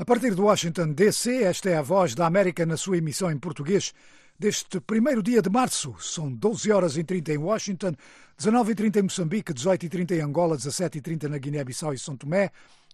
[0.00, 3.36] A partir de Washington, D.C., esta é a voz da América na sua emissão em
[3.36, 3.92] português
[4.38, 5.96] deste primeiro dia de março.
[5.98, 7.96] São 12 horas e 30 em Washington,
[8.36, 11.92] 19 e 30 em Moçambique, 18 e 30 em Angola, 17 e 30 na Guiné-Bissau
[11.92, 12.52] e São Tomé,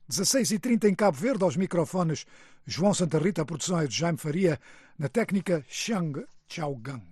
[0.08, 2.24] 16 e 30 em Cabo Verde, aos microfones
[2.66, 4.58] João Santa Rita, a produção é de Jaime Faria,
[4.98, 7.02] na técnica Xiang Chaogang.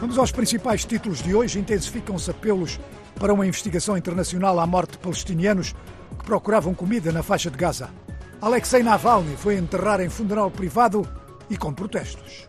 [0.00, 1.58] Vamos aos principais títulos de hoje.
[1.58, 2.78] Intensificam-se apelos
[3.16, 5.74] para uma investigação internacional à morte de palestinianos
[6.16, 7.90] que procuravam comida na faixa de Gaza.
[8.40, 11.06] Alexei Navalny foi enterrar em funeral privado
[11.50, 12.46] e com protestos.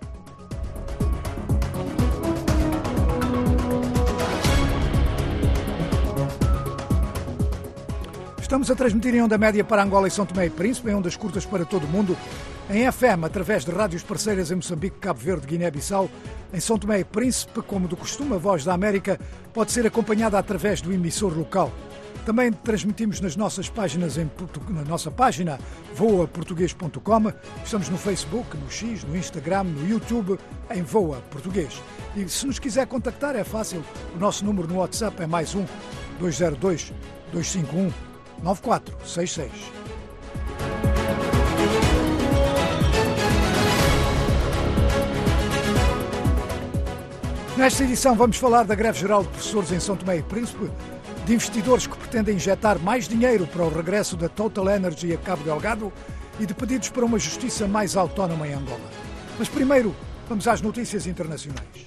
[8.39, 11.15] Estamos a transmitir em onda média para Angola e São Tomé e Príncipe, em ondas
[11.15, 12.15] curtas para todo o mundo,
[12.69, 16.07] em FM, através de rádios parceiras em Moçambique, Cabo Verde, Guiné-Bissau,
[16.53, 19.19] em São Tomé e Príncipe, como do costume, a Voz da América
[19.51, 21.71] pode ser acompanhada através do emissor local.
[22.25, 24.29] Também transmitimos nas nossas páginas em,
[24.69, 25.57] na nossa página
[25.95, 27.33] voaportuguês.com.
[27.63, 30.37] Estamos no Facebook, no X, no Instagram, no YouTube,
[30.69, 31.81] em Voa Português.
[32.15, 33.83] E se nos quiser contactar é fácil.
[34.15, 35.65] O nosso número no WhatsApp é mais um
[36.19, 36.93] 202
[37.31, 37.91] 251
[38.43, 39.98] 9466.
[47.59, 50.71] Nesta edição vamos falar da greve geral de professores em São Tomé e Príncipe,
[51.25, 55.43] de investidores que pretendem injetar mais dinheiro para o regresso da Total Energy a Cabo
[55.43, 55.91] Delgado
[56.39, 58.89] e de pedidos para uma justiça mais autónoma em Angola.
[59.37, 59.93] Mas primeiro,
[60.29, 61.85] vamos às notícias internacionais.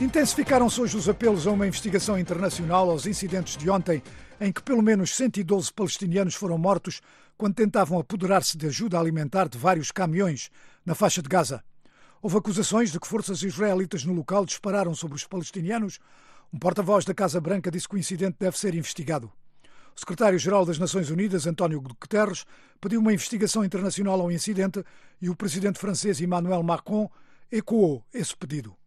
[0.00, 4.00] Intensificaram-se hoje os apelos a uma investigação internacional aos incidentes de ontem,
[4.40, 7.02] em que pelo menos 112 palestinianos foram mortos
[7.36, 10.50] quando tentavam apoderar-se de ajuda alimentar de vários caminhões
[10.84, 11.62] na faixa de Gaza.
[12.22, 15.98] Houve acusações de que forças israelitas no local dispararam sobre os palestinianos.
[16.52, 19.30] Um porta-voz da Casa Branca disse que o incidente deve ser investigado.
[19.94, 22.46] O secretário-geral das Nações Unidas, António Guterres,
[22.80, 24.82] pediu uma investigação internacional ao incidente
[25.20, 27.10] e o presidente francês Emmanuel Macron
[27.52, 28.79] ecoou esse pedido.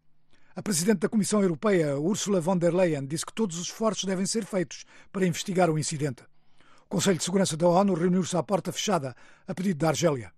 [0.56, 4.24] A Presidente da Comissão Europeia, Ursula von der Leyen, disse que todos os esforços devem
[4.24, 6.22] ser feitos para investigar o incidente.
[6.84, 9.16] O Conselho de Segurança da ONU reuniu-se à porta fechada
[9.48, 10.30] a pedido da Argélia.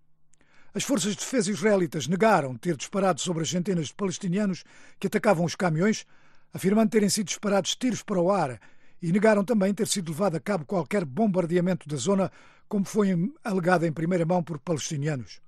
[0.73, 4.65] As forças de defesa israelitas negaram ter disparado sobre as centenas de palestinianos
[4.99, 6.07] que atacavam os caminhões,
[6.51, 8.59] afirmando terem sido disparados tiros para o ar
[9.03, 12.33] e negaram também ter sido levado a cabo qualquer bombardeamento da zona,
[12.67, 13.11] como foi
[13.45, 15.43] alegado em primeira mão por palestinianos.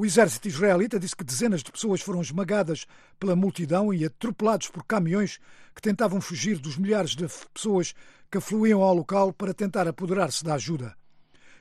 [0.00, 2.86] O exército israelita disse que dezenas de pessoas foram esmagadas
[3.18, 5.38] pela multidão e atropelados por caminhões
[5.74, 7.94] que tentavam fugir dos milhares de pessoas
[8.30, 10.96] que afluíam ao local para tentar apoderar-se da ajuda.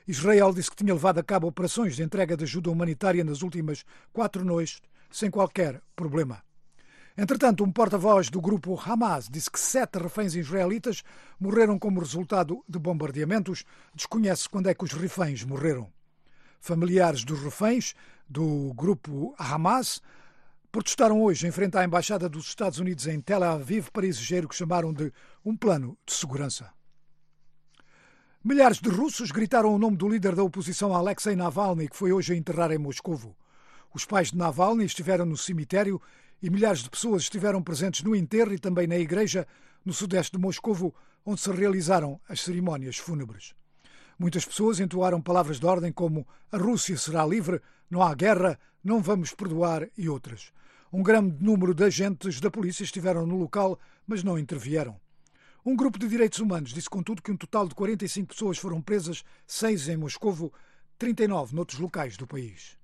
[0.07, 3.83] Israel disse que tinha levado a cabo operações de entrega de ajuda humanitária nas últimas
[4.13, 6.41] quatro noites, sem qualquer problema.
[7.17, 11.03] Entretanto, um porta-voz do grupo Hamas disse que sete reféns israelitas
[11.37, 13.65] morreram como resultado de bombardeamentos.
[13.93, 15.91] Desconhece quando é que os reféns morreram.
[16.59, 17.95] Familiares dos reféns
[18.27, 20.01] do grupo Hamas
[20.71, 24.47] protestaram hoje em frente à Embaixada dos Estados Unidos em Tel Aviv para exigir o
[24.49, 25.11] que chamaram de
[25.43, 26.71] um plano de segurança.
[28.43, 32.33] Milhares de russos gritaram o nome do líder da oposição Alexei Navalny, que foi hoje
[32.33, 33.35] a enterrar em Moscovo.
[33.93, 36.01] Os pais de Navalny estiveram no cemitério
[36.41, 39.47] e milhares de pessoas estiveram presentes no enterro e também na igreja
[39.83, 40.93] no sudeste de Moscovo,
[41.25, 43.55] onde se realizaram as cerimónias fúnebres.
[44.19, 49.01] Muitas pessoas entoaram palavras de ordem como a Rússia será livre, não há guerra, não
[49.01, 50.51] vamos perdoar e outras.
[50.91, 54.99] Um grande número de agentes da polícia estiveram no local, mas não intervieram.
[55.65, 59.23] Um grupo de direitos humanos disse, contudo, que um total de 45 pessoas foram presas,
[59.47, 60.51] seis em Moscovo,
[60.97, 62.78] 39 noutros locais do país.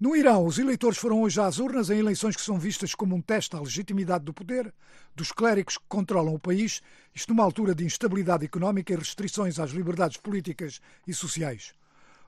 [0.00, 3.20] No Irão, os eleitores foram hoje às urnas em eleições que são vistas como um
[3.20, 4.72] teste à legitimidade do poder
[5.14, 6.80] dos clérigos que controlam o país,
[7.14, 11.74] isto numa altura de instabilidade económica e restrições às liberdades políticas e sociais.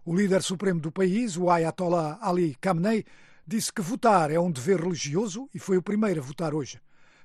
[0.05, 3.07] O líder supremo do país, o Ayatollah Ali Khamenei,
[3.47, 6.79] disse que votar é um dever religioso e foi o primeiro a votar hoje.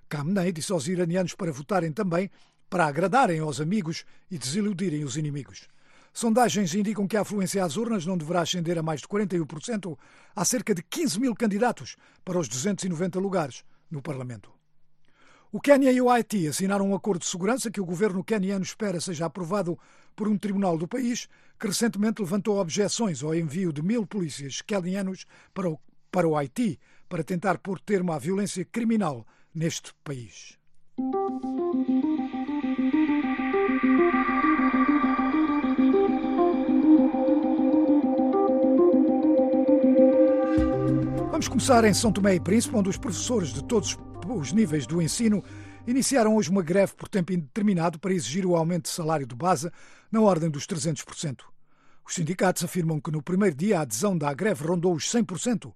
[0.09, 2.31] Khamenei disse aos iranianos para votarem também
[2.69, 5.67] para agradarem aos amigos e desiludirem os inimigos.
[6.17, 9.95] Sondagens indicam que a afluência às urnas não deverá ascender a mais de 41%.
[10.35, 14.51] Há cerca de 15 mil candidatos para os 290 lugares no Parlamento.
[15.51, 18.99] O Quênia e o Haiti assinaram um acordo de segurança que o governo queniano espera
[18.99, 19.77] seja aprovado
[20.15, 21.29] por um tribunal do país,
[21.59, 25.23] que recentemente levantou objeções ao envio de mil polícias quenianos
[25.53, 25.79] para o,
[26.11, 29.23] para o Haiti para tentar pôr termo à violência criminal
[29.53, 30.57] neste país.
[41.37, 43.95] Vamos começar em São Tomé e Príncipe, onde os professores de todos
[44.27, 45.43] os níveis do ensino
[45.85, 49.71] iniciaram hoje uma greve por tempo indeterminado para exigir o aumento de salário de base
[50.11, 51.41] na ordem dos 300%.
[52.03, 55.71] Os sindicatos afirmam que no primeiro dia a adesão da greve rondou os 100%.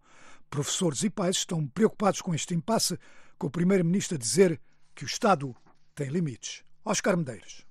[0.50, 2.98] Professores e pais estão preocupados com este impasse,
[3.38, 4.60] com o primeiro-ministro a dizer
[4.96, 5.56] que o Estado
[5.94, 6.64] tem limites.
[6.84, 7.68] Oscar Medeiros.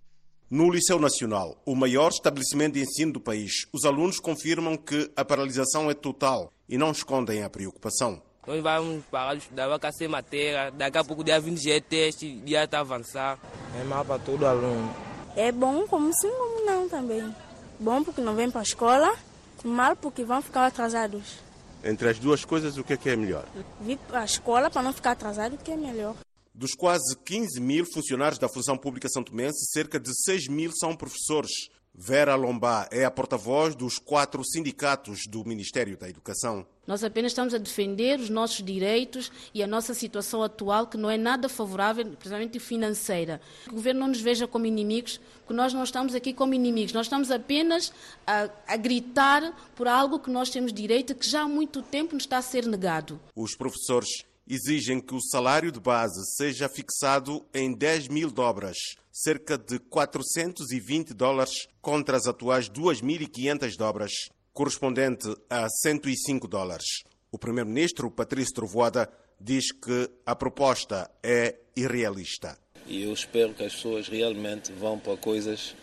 [0.50, 5.24] No Liceu Nacional, o maior estabelecimento de ensino do país, os alunos confirmam que a
[5.24, 8.20] paralisação é total e não escondem a preocupação.
[8.44, 11.80] Nós vamos parar de estudar, vai caçar matéria, daqui a pouco dia 20 já é
[11.80, 13.38] teste, dia está avançar.
[13.80, 14.92] É mal para todo aluno.
[15.36, 17.32] É bom como sim, como não também.
[17.78, 19.14] Bom porque não vem para a escola,
[19.62, 21.38] mal porque vão ficar atrasados.
[21.84, 23.44] Entre as duas coisas, o que é, que é melhor?
[23.80, 26.16] Vir para a escola para não ficar atrasado, que é melhor.
[26.54, 31.70] Dos quase 15 mil funcionários da função pública santomense, cerca de 6 mil são professores.
[31.94, 36.66] Vera Lombá é a porta-voz dos quatro sindicatos do Ministério da Educação.
[36.86, 41.10] Nós apenas estamos a defender os nossos direitos e a nossa situação atual, que não
[41.10, 43.40] é nada favorável, principalmente financeira.
[43.68, 47.06] O governo não nos veja como inimigos, porque nós não estamos aqui como inimigos, nós
[47.06, 47.92] estamos apenas
[48.26, 52.24] a, a gritar por algo que nós temos direito, que já há muito tempo nos
[52.24, 53.20] está a ser negado.
[53.36, 54.24] Os professores
[54.54, 58.76] exigem que o salário de base seja fixado em 10 mil dobras,
[59.12, 64.12] cerca de 420 dólares, contra as atuais 2.500 dobras,
[64.52, 67.04] correspondente a 105 dólares.
[67.30, 69.08] O primeiro-ministro, Patrício Trovoada,
[69.40, 72.58] diz que a proposta é irrealista.
[72.86, 75.76] E eu espero que as pessoas realmente vão para coisas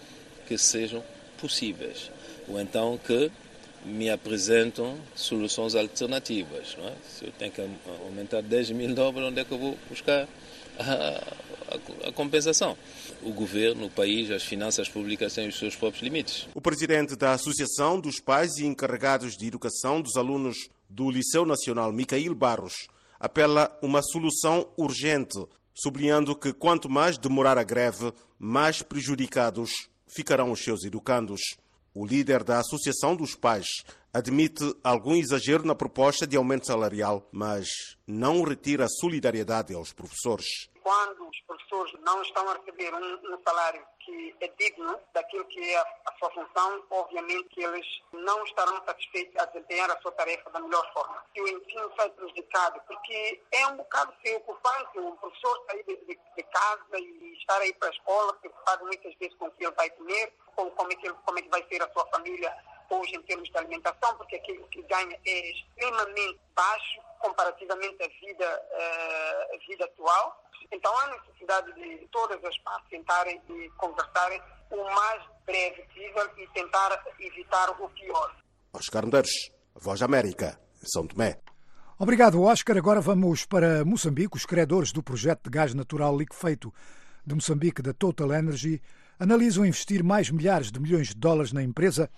[0.45, 1.01] que sejam
[1.39, 2.11] possíveis.
[2.49, 3.31] Ou então que
[3.87, 6.77] me apresentam soluções alternativas.
[6.79, 6.93] É?
[7.09, 7.61] Se eu tenho que
[8.05, 10.27] aumentar 10 mil dólares, onde é que eu vou buscar
[10.77, 12.77] a, a, a, compensação?
[13.23, 16.47] O governo, o país, as finanças públicas têm os seus próprios limites.
[16.53, 21.91] O presidente da Associação dos Pais e Encarregados de Educação dos Alunos do Liceu Nacional,
[21.91, 22.87] Micael Barros,
[23.19, 25.37] apela uma solução urgente,
[25.73, 31.41] sublinhando que quanto mais demorar a greve, mais prejudicados ficarão os seus educandos.
[31.99, 33.65] O líder da Associação dos Pais
[34.17, 40.71] admite algum exagero na proposta de aumento salarial, mas não retira solidariedade aos professores.
[40.81, 45.77] Quando os professores não estão a receber um, salário que é digno daquilo que é
[45.77, 50.61] a, sua função, obviamente que eles não estarão satisfeitos a desempenhar a sua tarefa da
[50.61, 51.23] melhor forma.
[51.35, 56.97] E o ensino sai prejudicado, porque é um bocado preocupante o professor sair de, casa
[56.97, 60.33] e estar aí para a escola, preocupado muitas vezes com o que ele vai comer,
[60.55, 62.51] com como é que, como é que vai ser a sua família
[62.89, 68.61] hoje em termos de alimentação, porque aquilo que ganha é extremamente baixo comparativamente à vida,
[68.71, 70.43] uh, à vida atual.
[70.71, 74.41] Então há necessidade de todas as partes sentarem e conversarem
[74.71, 78.35] o mais breve possível e tentar evitar o pior.
[78.73, 81.39] Oscar Medeiros, Voz América, São Tomé.
[81.97, 82.77] Obrigado, Oscar.
[82.77, 84.35] Agora vamos para Moçambique.
[84.37, 86.73] Os credores do projeto de gás natural liquefeito
[87.25, 88.81] de Moçambique, da Total Energy,
[89.19, 92.09] analisam investir mais milhares de milhões de dólares na empresa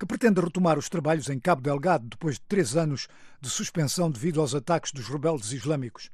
[0.00, 3.06] que pretende retomar os trabalhos em Cabo Delgado depois de três anos
[3.38, 6.10] de suspensão devido aos ataques dos rebeldes islâmicos.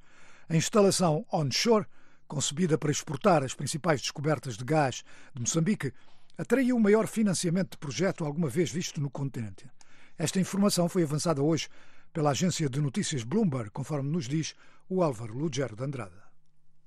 [0.48, 1.86] A instalação onshore,
[2.26, 5.92] concebida para exportar as principais descobertas de gás de Moçambique,
[6.36, 9.70] atraiu o maior financiamento de projeto alguma vez visto no continente.
[10.18, 11.68] Esta informação foi avançada hoje
[12.12, 14.56] pela agência de notícias Bloomberg, conforme nos diz
[14.88, 16.25] o Álvaro Lugero de Andrade.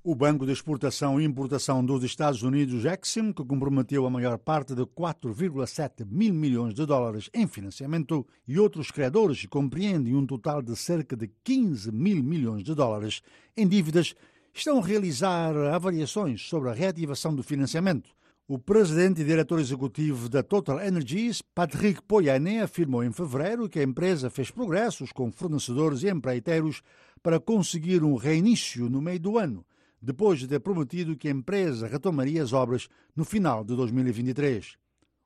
[0.02, 4.74] O Banco de Exportação e Importação dos Estados Unidos, Exim, que comprometeu a maior parte
[4.74, 10.74] de 4,7 mil milhões de dólares em financiamento, e outros credores compreendem um total de
[10.78, 13.22] cerca de 15 mil milhões de dólares
[13.58, 14.16] em dívidas,
[14.54, 18.10] estão a realizar avaliações sobre a reativação do financiamento.
[18.48, 23.84] O presidente e diretor executivo da Total Energies, Patrick Poyane, afirmou em fevereiro que a
[23.84, 26.82] empresa fez progressos com fornecedores e empreiteiros
[27.22, 29.66] para conseguir um reinício no meio do ano
[30.02, 34.78] depois de ter prometido que a empresa retomaria as obras no final de 2023.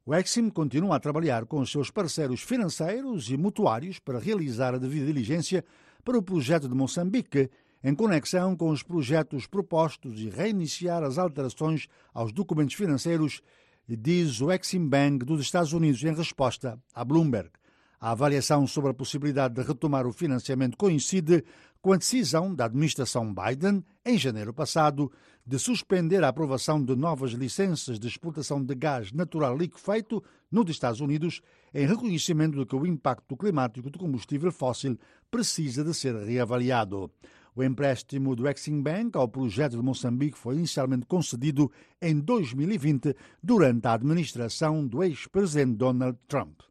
[0.05, 4.77] O Exim continua a trabalhar com os seus parceiros financeiros e mutuários para realizar a
[4.77, 5.63] devida diligência
[6.03, 7.49] para o projeto de Moçambique,
[7.81, 13.41] em conexão com os projetos propostos e reiniciar as alterações aos documentos financeiros,
[13.87, 17.51] diz o Exim Bank dos Estados Unidos em resposta à Bloomberg.
[17.99, 21.41] A avaliação sobre a possibilidade de retomar o financiamento coincide
[21.83, 25.11] com a decisão da administração Biden, em janeiro passado,
[25.45, 31.01] de suspender a aprovação de novas licenças de exportação de gás natural liquefeito nos Estados
[31.01, 31.41] Unidos,
[31.73, 34.97] em reconhecimento de que o impacto climático do combustível fóssil
[35.29, 37.11] precisa de ser reavaliado.
[37.53, 41.69] O empréstimo do Exim Bank ao projeto de Moçambique foi inicialmente concedido
[42.01, 43.13] em 2020,
[43.43, 46.61] durante a administração do ex-presidente Donald Trump.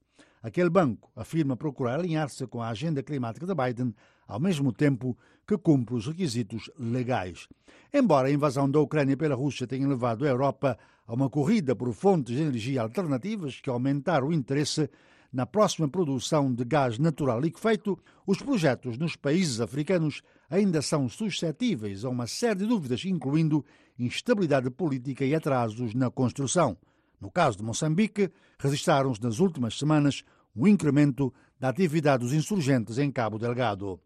[0.42, 3.94] Aquele banco afirma procurar alinhar-se com a agenda climática de Biden
[4.26, 7.48] ao mesmo tempo que cumpre os requisitos legais.
[7.92, 11.92] Embora a invasão da Ucrânia pela Rússia tenha levado a Europa a uma corrida por
[11.92, 14.88] fontes de energia alternativas que aumentaram o interesse
[15.32, 22.04] na próxima produção de gás natural liquefeito, os projetos nos países africanos ainda são suscetíveis
[22.04, 23.64] a uma série de dúvidas, incluindo
[23.98, 26.76] instabilidade política e atrasos na construção.
[27.18, 30.22] No caso de Moçambique, registraram-se nas últimas semanas
[30.54, 33.98] um incremento da atividade dos insurgentes em Cabo Delgado.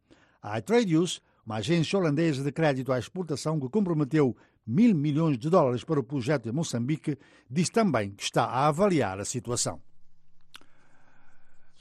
[0.47, 5.83] A iTradeus, uma agência holandesa de crédito à exportação que comprometeu mil milhões de dólares
[5.83, 7.19] para o projeto em Moçambique,
[7.51, 9.83] diz também que está a avaliar a situação.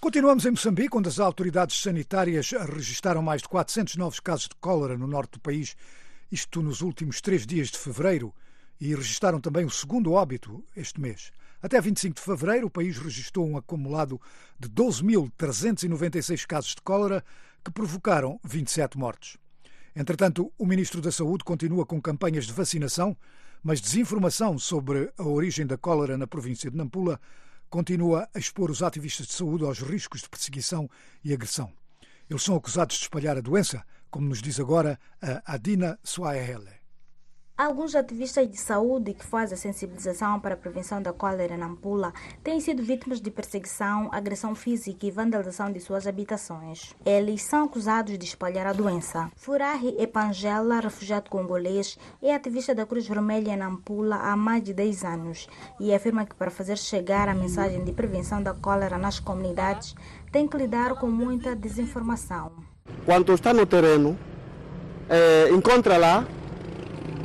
[0.01, 4.98] Continuamos em Moçambique, onde as autoridades sanitárias registaram mais de 400 novos casos de cólera
[4.98, 5.75] no norte do país,
[6.31, 8.34] isto nos últimos três dias de fevereiro,
[8.81, 11.31] e registaram também o segundo óbito este mês.
[11.62, 14.19] Até 25 de fevereiro, o país registrou um acumulado
[14.60, 17.24] de 12.396 casos de cólera,
[17.65, 19.38] que provocaram 27 mortes.
[19.95, 23.17] Entretanto, o Ministro da Saúde continua com campanhas de vacinação,
[23.63, 27.19] mas desinformação sobre a origem da cólera na província de Nampula
[27.67, 30.88] continua a expor os ativistas de saúde aos riscos de perseguição
[31.24, 31.74] e agressão.
[32.29, 36.85] Eles são acusados de espalhar a doença, como nos diz agora a Adina Swahele.
[37.57, 42.59] Alguns ativistas de saúde que fazem sensibilização para a prevenção da cólera na Ampula têm
[42.59, 46.93] sido vítimas de perseguição, agressão física e vandalização de suas habitações.
[47.05, 49.31] Eles são acusados de espalhar a doença.
[49.38, 55.05] Furahi Epangela, refugiado congolês, é ativista da Cruz Vermelha na Ampula há mais de 10
[55.05, 55.47] anos
[55.79, 59.95] e afirma que para fazer chegar a mensagem de prevenção da cólera nas comunidades
[60.29, 62.51] tem que lidar com muita desinformação.
[63.05, 64.19] Quando está no terreno,
[65.09, 66.27] é, encontra lá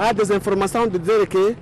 [0.01, 1.57] há desinformação de dizer que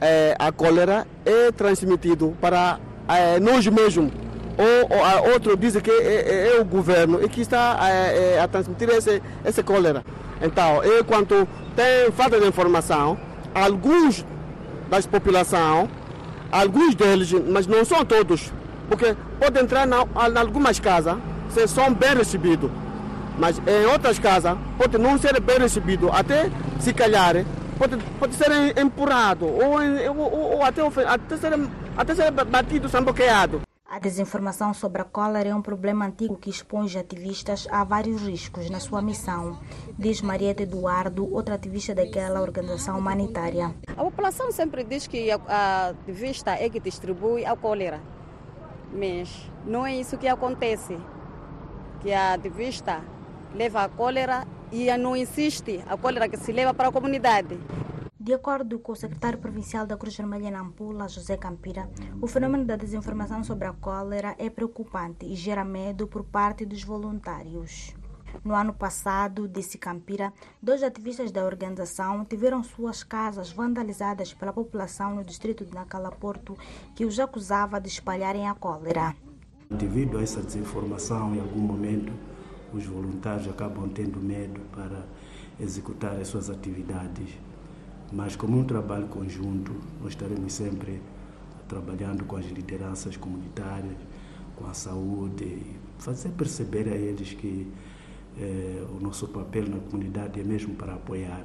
[0.00, 4.10] é, a cólera é transmitido para é, nós mesmos.
[4.56, 8.48] Ou, ou a outro diz que é, é, o governo e que está é, a
[8.48, 10.02] transmitir esse, esse cólera.
[10.40, 13.18] Então, enquanto tem falta de informação,
[13.54, 14.24] alguns
[14.88, 15.88] das população,
[16.50, 18.52] alguns deles, mas não são todos,
[18.88, 21.16] porque pode entrar em algumas casas,
[21.50, 22.70] se são bem recebidos,
[23.38, 27.44] mas em outras casas pode não ser bem recebido, até se calhar
[27.78, 29.78] pode, pode ser empurrado ou,
[30.16, 31.52] ou, ou até, até, ser,
[31.96, 33.62] até ser batido, samboqueado.
[33.94, 38.22] A desinformação sobre a cólera é um problema antigo que expõe os ativistas a vários
[38.22, 39.56] riscos na sua missão,
[39.96, 43.72] diz Marieta Eduardo, outra ativista daquela organização humanitária.
[43.96, 48.00] A população sempre diz que a ativista é que distribui a cólera,
[48.92, 50.98] mas não é isso que acontece.
[52.00, 53.00] Que a ativista
[53.54, 57.56] leva a cólera e não insiste a cólera que se leva para a comunidade.
[58.18, 61.88] De acordo com o secretário provincial da Cruz Vermelha Nampula, José Campira,
[62.20, 66.82] o fenômeno da desinformação sobre a cólera é preocupante e gera medo por parte dos
[66.82, 67.94] voluntários.
[68.44, 75.14] No ano passado, disse Campira, dois ativistas da organização tiveram suas casas vandalizadas pela população
[75.14, 76.58] no distrito de Nacala Porto,
[76.96, 79.14] que os acusava de espalharem a cólera.
[79.70, 82.12] Devido a essa desinformação, em algum momento,
[82.74, 85.06] os voluntários acabam tendo medo para
[85.60, 87.28] executar as suas atividades.
[88.12, 91.00] Mas, como um trabalho conjunto, nós estaremos sempre
[91.68, 93.96] trabalhando com as lideranças comunitárias,
[94.56, 95.62] com a saúde,
[95.98, 97.66] fazer perceber a eles que
[98.38, 101.44] eh, o nosso papel na comunidade é mesmo para apoiar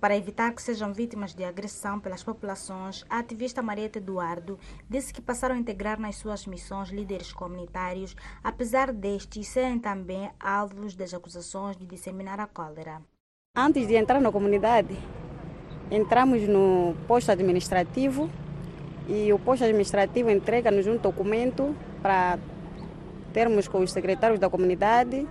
[0.00, 5.20] para evitar que sejam vítimas de agressão pelas populações, a ativista Marieta Eduardo disse que
[5.20, 11.76] passaram a integrar nas suas missões líderes comunitários, apesar destes serem também alvos das acusações
[11.76, 13.02] de disseminar a cólera.
[13.56, 14.96] Antes de entrar na comunidade,
[15.90, 18.30] entramos no posto administrativo
[19.08, 22.38] e o posto administrativo entrega-nos um documento para
[23.32, 25.26] termos com os secretários da comunidade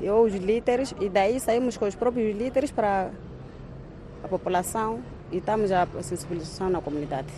[0.00, 3.10] ou os líderes e daí saímos com os próprios líderes para
[4.22, 7.32] a população e estamos a sensibilização na comunidade.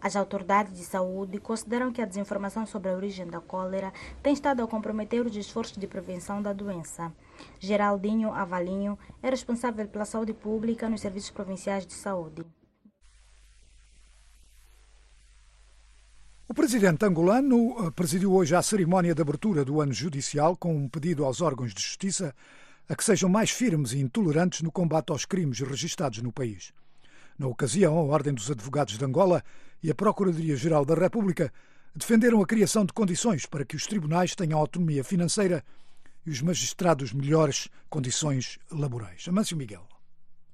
[0.00, 4.62] As autoridades de saúde consideram que a desinformação sobre a origem da cólera tem estado
[4.62, 7.12] a comprometer os esforços de prevenção da doença.
[7.58, 12.46] Geraldinho Avalinho é responsável pela saúde pública nos serviços provinciais de saúde.
[16.46, 20.88] O presidente angolano eh, presidiu hoje a cerimónia de abertura do ano judicial com um
[20.88, 22.34] pedido aos órgãos de justiça
[22.88, 26.72] a que sejam mais firmes e intolerantes no combate aos crimes registados no país.
[27.38, 29.44] Na ocasião, a Ordem dos Advogados de Angola
[29.82, 31.52] e a Procuradoria-Geral da República
[31.94, 35.64] defenderam a criação de condições para que os tribunais tenham autonomia financeira
[36.26, 39.26] e os magistrados melhores condições laborais.
[39.28, 39.86] Amâncio Miguel.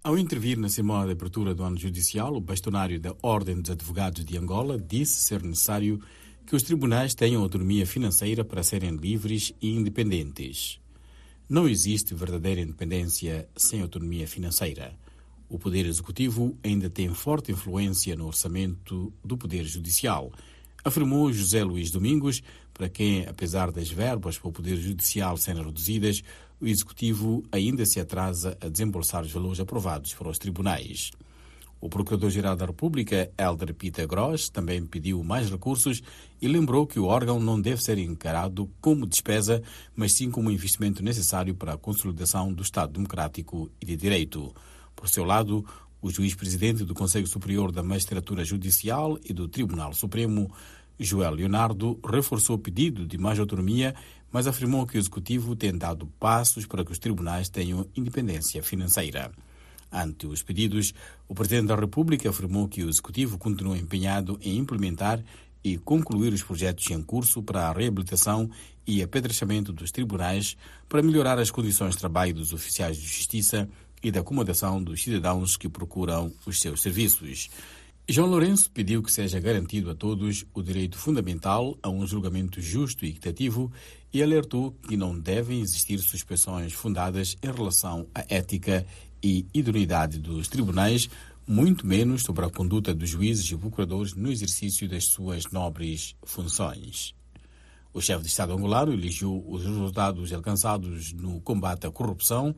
[0.03, 4.25] Ao intervir na semana de abertura do ano judicial, o bastonário da Ordem dos Advogados
[4.25, 5.99] de Angola disse ser necessário
[6.47, 10.79] que os tribunais tenham autonomia financeira para serem livres e independentes.
[11.49, 14.95] Não existe verdadeira independência sem autonomia financeira.
[15.49, 20.33] O Poder Executivo ainda tem forte influência no orçamento do Poder Judicial,
[20.85, 26.23] afirmou José Luís Domingos, para quem, apesar das verbas para o Poder Judicial serem reduzidas,
[26.61, 31.11] o Executivo ainda se atrasa a desembolsar os valores aprovados para os tribunais.
[31.85, 36.03] O Procurador-Geral da República, Helder Peter Gross, também pediu mais recursos
[36.41, 39.63] e lembrou que o órgão não deve ser encarado como despesa,
[39.95, 44.51] mas sim como investimento necessário para a consolidação do Estado democrático e de direito.
[44.97, 45.63] Por seu lado,
[46.01, 50.51] o juiz-presidente do Conselho Superior da Magistratura Judicial e do Tribunal Supremo,
[50.99, 53.95] Joel Leonardo, reforçou o pedido de mais autonomia,
[54.33, 59.31] mas afirmou que o Executivo tem dado passos para que os tribunais tenham independência financeira.
[59.95, 60.93] Ante os pedidos,
[61.29, 65.23] o Presidente da República afirmou que o Executivo continua empenhado em implementar
[65.63, 68.51] e concluir os projetos em curso para a reabilitação
[68.85, 70.57] e apedrechamento dos tribunais
[70.89, 73.69] para melhorar as condições de trabalho dos oficiais de justiça
[74.03, 77.49] e da acomodação dos cidadãos que procuram os seus serviços.
[78.07, 83.07] João Lourenço pediu que seja garantido a todos o direito fundamental a um julgamento justo
[83.07, 83.73] e equitativo
[84.13, 88.85] e alertou que não devem existir suspeições fundadas em relação à ética
[89.25, 91.09] e idoneidade dos tribunais,
[91.47, 97.15] muito menos sobre a conduta dos juízes e procuradores no exercício das suas nobres funções.
[97.91, 102.55] O chefe de Estado angolano elogiou os resultados alcançados no combate à corrupção,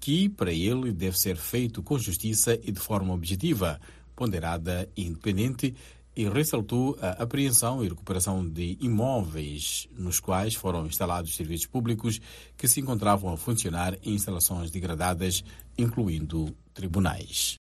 [0.00, 3.80] que, para ele, deve ser feito com justiça e de forma objetiva,
[4.16, 5.72] ponderada e independente,
[6.14, 12.20] e ressaltou a apreensão e recuperação de imóveis nos quais foram instalados serviços públicos
[12.56, 15.42] que se encontravam a funcionar em instalações degradadas,
[15.78, 17.61] incluindo tribunais.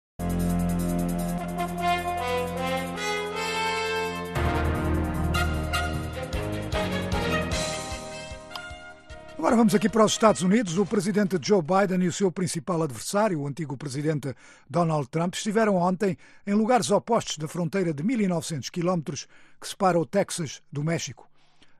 [9.40, 10.76] Agora vamos aqui para os Estados Unidos.
[10.76, 14.36] O presidente Joe Biden e o seu principal adversário, o antigo presidente
[14.68, 19.26] Donald Trump, estiveram ontem em lugares opostos da fronteira de 1.900 quilómetros
[19.58, 21.26] que separa o Texas do México.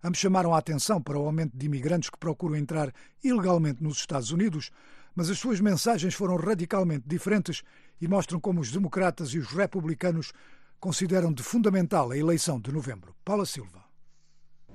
[0.03, 4.31] Ambos chamaram a atenção para o aumento de imigrantes que procuram entrar ilegalmente nos Estados
[4.31, 4.71] Unidos,
[5.15, 7.63] mas as suas mensagens foram radicalmente diferentes
[8.01, 10.33] e mostram como os democratas e os republicanos
[10.81, 13.15] consideram de fundamental a eleição de novembro.
[13.23, 13.85] Paula Silva.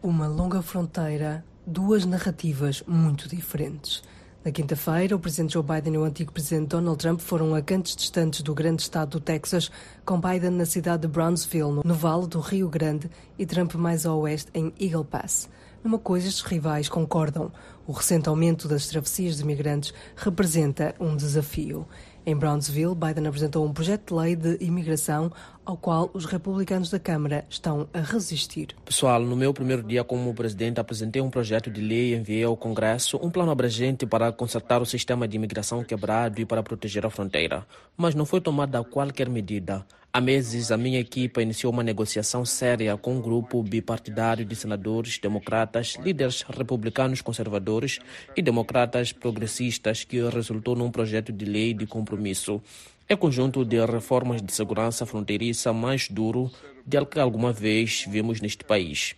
[0.03, 4.03] Uma longa fronteira duas narrativas muito diferentes.
[4.43, 7.95] Na quinta-feira, o presidente Joe Biden e o antigo presidente Donald Trump foram a cantos
[7.95, 9.71] distantes do grande estado do Texas,
[10.05, 14.13] com Biden na cidade de Brownsville, no vale do Rio Grande, e Trump mais a
[14.13, 15.49] oeste, em Eagle Pass.
[15.83, 17.51] Numa coisa, estes rivais concordam:
[17.87, 21.87] o recente aumento das travessias de imigrantes representa um desafio.
[22.27, 25.31] Em Brownsville, Biden apresentou um projeto de lei de imigração
[25.63, 28.69] ao qual os republicanos da Câmara estão a resistir.
[28.83, 32.57] Pessoal, no meu primeiro dia como presidente, apresentei um projeto de lei e enviei ao
[32.57, 37.11] Congresso um plano abrangente para consertar o sistema de imigração quebrado e para proteger a
[37.11, 37.63] fronteira.
[37.95, 39.85] Mas não foi tomada qualquer medida.
[40.15, 45.19] Há meses, a minha equipa iniciou uma negociação séria com um grupo bipartidário de senadores
[45.19, 47.99] democratas, líderes republicanos conservadores
[48.33, 52.61] e democratas progressistas que resultou num projeto de lei de compromisso.
[53.09, 56.49] É conjunto de reformas de segurança fronteiriça mais duro
[56.85, 59.15] del que alguma vez vimos neste país.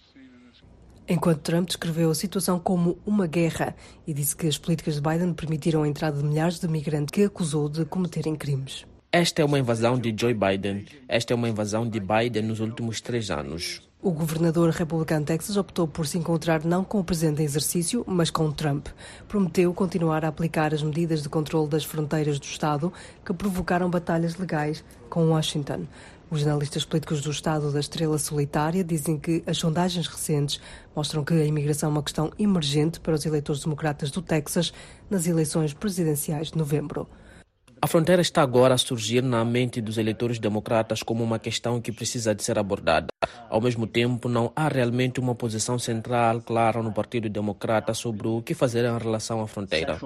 [1.07, 3.75] Enquanto Trump descreveu a situação como uma guerra
[4.07, 7.21] e disse que as políticas de Biden permitiram a entrada de milhares de migrantes que
[7.21, 8.83] acusou de cometerem crimes.
[9.11, 10.85] Esta é uma invasão de Joe Biden.
[11.07, 13.81] Esta é uma invasão de Biden nos últimos três anos.
[14.01, 18.03] O governador republicano de Texas optou por se encontrar não com o presidente em exercício,
[18.05, 18.87] mas com Trump.
[19.25, 22.91] Prometeu continuar a aplicar as medidas de controle das fronteiras do Estado
[23.25, 25.87] que provocaram batalhas legais com Washington.
[26.29, 30.59] Os analistas políticos do Estado da Estrela Solitária dizem que as sondagens recentes
[30.93, 34.73] mostram que a imigração é uma questão emergente para os eleitores democratas do Texas
[35.09, 37.07] nas eleições presidenciais de novembro.
[37.79, 41.91] A fronteira está agora a surgir na mente dos eleitores democratas como uma questão que
[41.91, 43.07] precisa de ser abordada.
[43.49, 48.41] Ao mesmo tempo, não há realmente uma posição central clara no Partido Democrata sobre o
[48.41, 49.97] que fazer em relação à fronteira.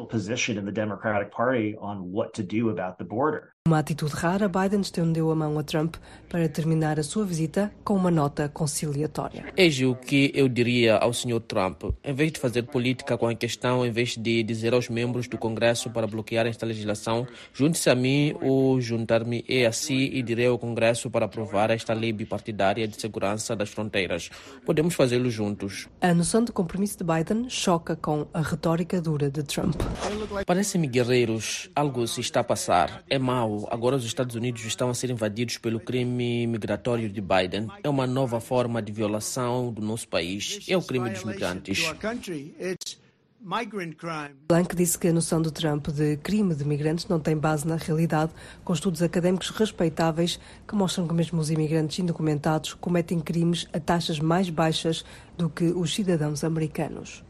[3.67, 5.95] Uma atitude rara, Biden estendeu a mão a Trump
[6.27, 9.45] para terminar a sua visita com uma nota conciliatória.
[9.55, 11.39] Eis o que eu diria ao Sr.
[11.39, 11.83] Trump.
[12.03, 15.37] Em vez de fazer política com a questão, em vez de dizer aos membros do
[15.37, 20.57] Congresso para bloquear esta legislação, junte-se a mim ou juntar-me e assim e direi ao
[20.57, 24.31] Congresso para aprovar esta lei bipartidária de segurança das fronteiras.
[24.65, 25.87] Podemos fazê-lo juntos.
[26.01, 29.75] A noção de compromisso de Biden choca com a retórica dura de Trump.
[30.47, 31.69] Parecem-me guerreiros.
[31.75, 33.03] Algo se está a passar.
[33.07, 37.67] É mau agora os Estados Unidos estão a ser invadidos pelo crime migratório de Biden.
[37.83, 40.65] É uma nova forma de violação do nosso país.
[40.67, 41.83] É o crime dos migrantes.
[44.47, 47.75] Blank disse que a noção de Trump de crime de imigrantes não tem base na
[47.75, 48.31] realidade,
[48.63, 54.19] com estudos académicos respeitáveis que mostram que mesmo os imigrantes indocumentados cometem crimes a taxas
[54.19, 55.03] mais baixas
[55.35, 57.23] do que os cidadãos americanos.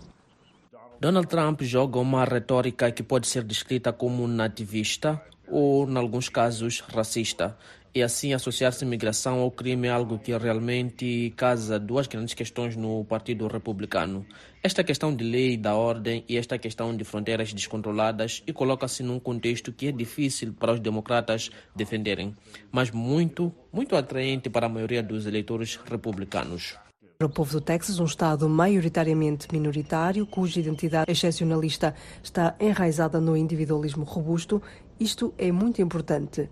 [0.99, 5.19] Donald Trump joga uma retórica que pode ser descrita como nativista
[5.51, 7.57] ou, em alguns casos, racista.
[7.93, 13.03] E assim associar-se imigração ao crime é algo que realmente casa duas grandes questões no
[13.03, 14.25] Partido Republicano.
[14.63, 19.19] Esta questão de lei da ordem e esta questão de fronteiras descontroladas e coloca-se num
[19.19, 22.33] contexto que é difícil para os democratas defenderem,
[22.71, 26.77] mas muito, muito atraente para a maioria dos eleitores republicanos.
[27.21, 33.37] Para o povo do Texas, um Estado maioritariamente minoritário, cuja identidade excepcionalista está enraizada no
[33.37, 34.59] individualismo robusto,
[35.01, 36.47] isto é muito importante.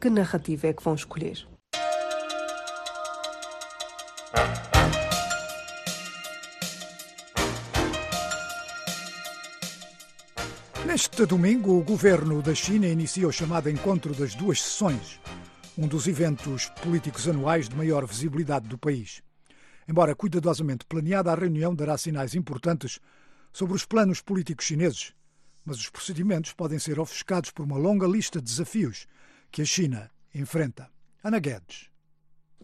[0.00, 1.46] Que narrativa é que vão escolher?
[10.84, 15.20] Neste domingo, o governo da China inicia o chamado Encontro das Duas Sessões,
[15.78, 19.22] um dos eventos políticos anuais de maior visibilidade do país.
[19.88, 22.98] Embora cuidadosamente planeada, a reunião dará sinais importantes
[23.52, 25.14] sobre os planos políticos chineses,
[25.64, 29.06] mas os procedimentos podem ser ofuscados por uma longa lista de desafios
[29.50, 30.88] que a China enfrenta.
[31.22, 31.88] Ana Guedes.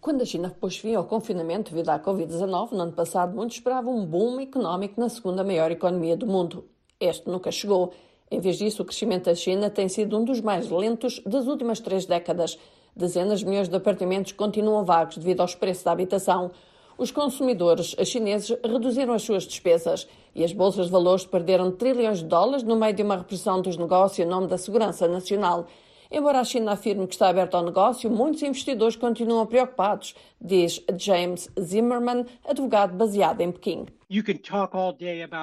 [0.01, 3.97] Quando a China pôs fim ao confinamento devido à Covid-19, no ano passado, muitos esperavam
[3.97, 6.69] um boom económico na segunda maior economia do mundo.
[7.01, 7.93] Este nunca chegou.
[8.31, 11.81] Em vez disso, o crescimento da China tem sido um dos mais lentos das últimas
[11.81, 12.59] três décadas.
[12.95, 16.51] Dezenas de milhões de apartamentos continuam vagos devido aos preços da habitação
[16.99, 22.25] os consumidores chineses reduziram as suas despesas e as bolsas de valores perderam trilhões de
[22.25, 25.69] dólares no meio de uma repressão dos negócios em nome da segurança nacional.
[26.11, 31.51] Embora a China afirme que está aberta ao negócio, muitos investidores continuam preocupados, diz James
[31.61, 33.87] Zimmerman, advogado baseado em Pequim.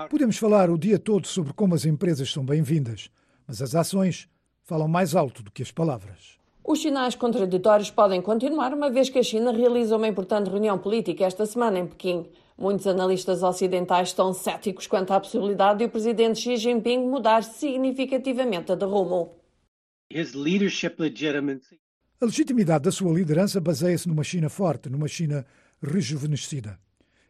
[0.10, 3.10] Podemos falar o dia todo sobre como as empresas são bem-vindas,
[3.48, 4.28] mas as ações
[4.64, 6.36] falam mais alto do que as palavras.
[6.68, 11.24] Os sinais contraditórios podem continuar, uma vez que a China realiza uma importante reunião política
[11.24, 12.26] esta semana em Pequim.
[12.58, 18.76] Muitos analistas ocidentais estão céticos quanto à possibilidade de o presidente Xi Jinping mudar significativamente
[18.76, 19.36] de rumo.
[22.20, 25.46] A legitimidade da sua liderança baseia-se numa China forte, numa China
[25.80, 26.80] rejuvenescida.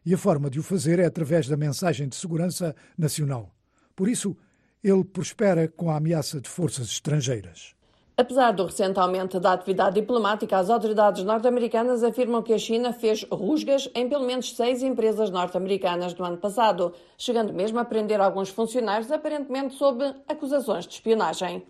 [0.06, 3.54] E a forma de o fazer é através da mensagem de segurança nacional.
[3.98, 4.34] Por isso,
[4.82, 7.75] ele prospera com a ameaça de forças estrangeiras.
[8.18, 13.26] Apesar do recente aumento da atividade diplomática, as autoridades norte-americanas afirmam que a China fez
[13.30, 18.48] rusgas em pelo menos seis empresas norte-americanas no ano passado, chegando mesmo a prender alguns
[18.50, 21.66] funcionários aparentemente sob acusações de espionagem.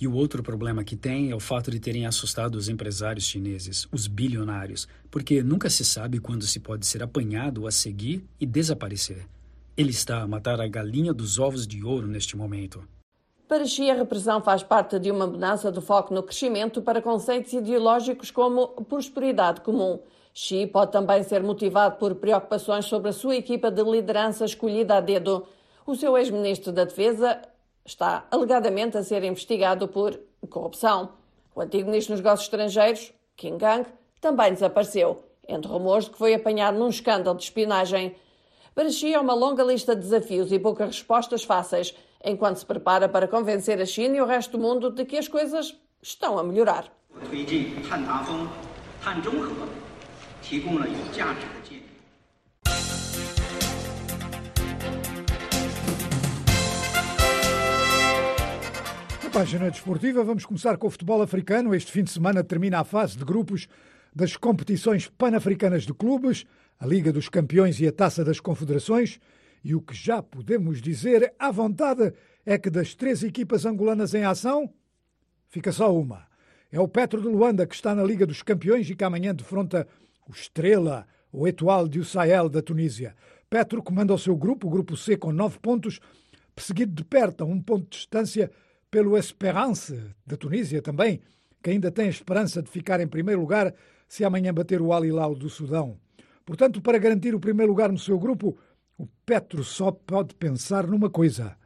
[0.00, 3.86] E o outro problema que tem é o fato de terem assustado os empresários chineses,
[3.92, 9.26] os bilionários, porque nunca se sabe quando se pode ser apanhado a seguir e desaparecer.
[9.76, 12.86] Ele está a matar a galinha dos ovos de ouro neste momento.
[13.52, 17.52] Para Xi, a repressão faz parte de uma mudança de foco no crescimento para conceitos
[17.52, 20.00] ideológicos como prosperidade comum.
[20.32, 25.00] Xi pode também ser motivado por preocupações sobre a sua equipa de liderança escolhida a
[25.02, 25.46] dedo.
[25.84, 27.42] O seu ex-ministro da Defesa
[27.84, 31.10] está alegadamente a ser investigado por corrupção.
[31.54, 33.86] O antigo ministro dos Negócios Estrangeiros, Qin Gang,
[34.18, 38.16] também desapareceu, entre rumores de que foi apanhado num escândalo de espionagem.
[38.74, 43.08] Para Xi é uma longa lista de desafios e poucas respostas fáceis enquanto se prepara
[43.08, 46.44] para convencer a China e o resto do mundo de que as coisas estão a
[46.44, 46.92] melhorar.
[59.22, 61.74] Na página desportiva, vamos começar com o futebol africano.
[61.74, 63.66] Este fim de semana termina a fase de grupos
[64.14, 66.44] das competições pan-africanas de clubes,
[66.78, 69.18] a Liga dos Campeões e a Taça das Confederações.
[69.64, 72.12] E o que já podemos dizer à vontade
[72.44, 74.72] é que das três equipas angolanas em ação,
[75.48, 76.26] fica só uma.
[76.70, 79.86] É o Petro de Luanda que está na Liga dos Campeões e que amanhã defronta
[80.26, 83.14] o Estrela, o Etoile de Sahel da Tunísia.
[83.48, 86.00] Petro comanda o seu grupo, o grupo C, com nove pontos,
[86.54, 88.50] perseguido de perto, a um ponto de distância,
[88.90, 91.22] pelo Esperance da Tunísia também,
[91.62, 93.74] que ainda tem a esperança de ficar em primeiro lugar
[94.08, 95.98] se amanhã bater o Al Hilal do Sudão.
[96.44, 98.58] Portanto, para garantir o primeiro lugar no seu grupo,
[99.02, 101.56] o Petro só pode pensar numa coisa: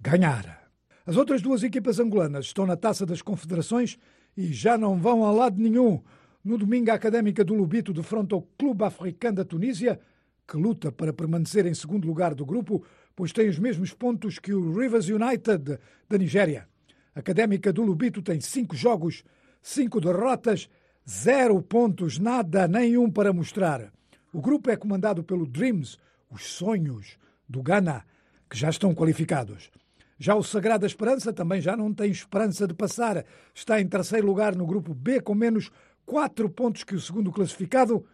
[0.00, 0.68] ganhar.
[1.06, 3.96] As outras duas equipas angolanas estão na Taça das Confederações
[4.36, 6.02] e já não vão a lado nenhum.
[6.42, 10.00] No domingo, a Académica do Lubito defronta o Clube Africano da Tunísia,
[10.48, 14.52] que luta para permanecer em segundo lugar do grupo, pois tem os mesmos pontos que
[14.52, 16.66] o Rivers United da Nigéria.
[17.14, 19.22] A Académica do Lubito tem cinco jogos,
[19.62, 20.68] cinco derrotas,
[21.08, 23.92] zero pontos, nada, nenhum para mostrar.
[24.32, 25.96] O grupo é comandado pelo Dreams,
[26.30, 28.04] os sonhos do Ghana,
[28.48, 29.70] que já estão qualificados.
[30.18, 33.24] Já o Sagrada Esperança também já não tem esperança de passar.
[33.54, 35.70] Está em terceiro lugar no grupo B com menos
[36.04, 38.04] quatro pontos que o segundo classificado,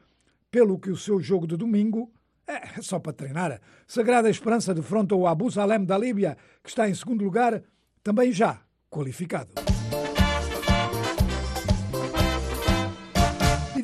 [0.50, 2.12] pelo que o seu jogo de domingo
[2.46, 3.61] é só para treinar.
[3.87, 7.62] Sagrada Esperança defronta o Abu Salem da Líbia, que está em segundo lugar,
[8.05, 9.52] também já qualificado.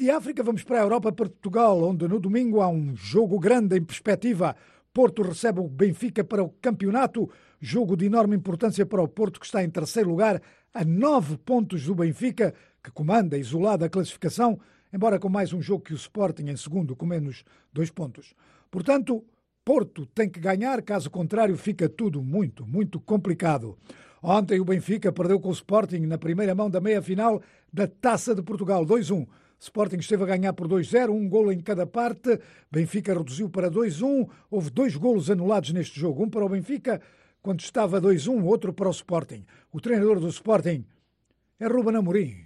[0.03, 3.79] De África vamos para a Europa, para Portugal, onde no domingo há um jogo grande
[3.79, 4.57] em perspectiva.
[4.93, 9.47] Porto recebe o Benfica para o campeonato, jogo de enorme importância para o Porto, que
[9.47, 10.43] está em terceiro lugar,
[10.75, 14.59] a nove pontos do Benfica, que comanda isolada a classificação,
[14.93, 18.35] embora com mais um jogo que o Sporting em segundo, com menos dois pontos.
[18.73, 19.25] Portanto,
[19.65, 23.79] Porto tem que ganhar, caso contrário, fica tudo muito, muito complicado.
[24.21, 27.41] Ontem o Benfica perdeu com o Sporting na primeira mão da meia-final
[27.73, 29.29] da Taça de Portugal, 2-1.
[29.63, 32.37] Sporting esteve a ganhar por 2-0, um golo em cada parte.
[32.69, 34.29] Benfica reduziu para 2-1.
[34.51, 36.25] Houve dois golos anulados neste jogo.
[36.25, 37.01] Um para o Benfica,
[37.41, 39.47] quando estava 2-1, outro para o Sporting.
[39.73, 40.85] O treinador do Sporting
[41.61, 42.45] é Ruben Amorim.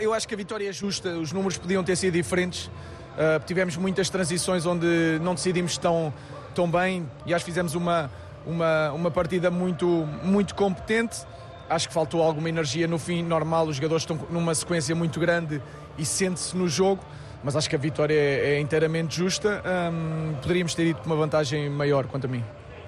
[0.00, 1.18] Eu acho que a vitória é justa.
[1.18, 2.66] Os números podiam ter sido diferentes.
[2.66, 6.14] Uh, tivemos muitas transições onde não decidimos tão,
[6.54, 8.08] tão bem e acho que fizemos uma,
[8.46, 9.86] uma, uma partida muito,
[10.22, 11.26] muito competente.
[11.68, 13.66] Acho que faltou alguma energia no fim, normal.
[13.66, 15.60] Os jogadores estão numa sequência muito grande
[15.98, 17.02] e sente-se no jogo,
[17.42, 19.62] mas acho que a vitória é, é inteiramente justa.
[19.64, 22.42] Um, poderíamos ter ido com uma vantagem maior, quanto a mim.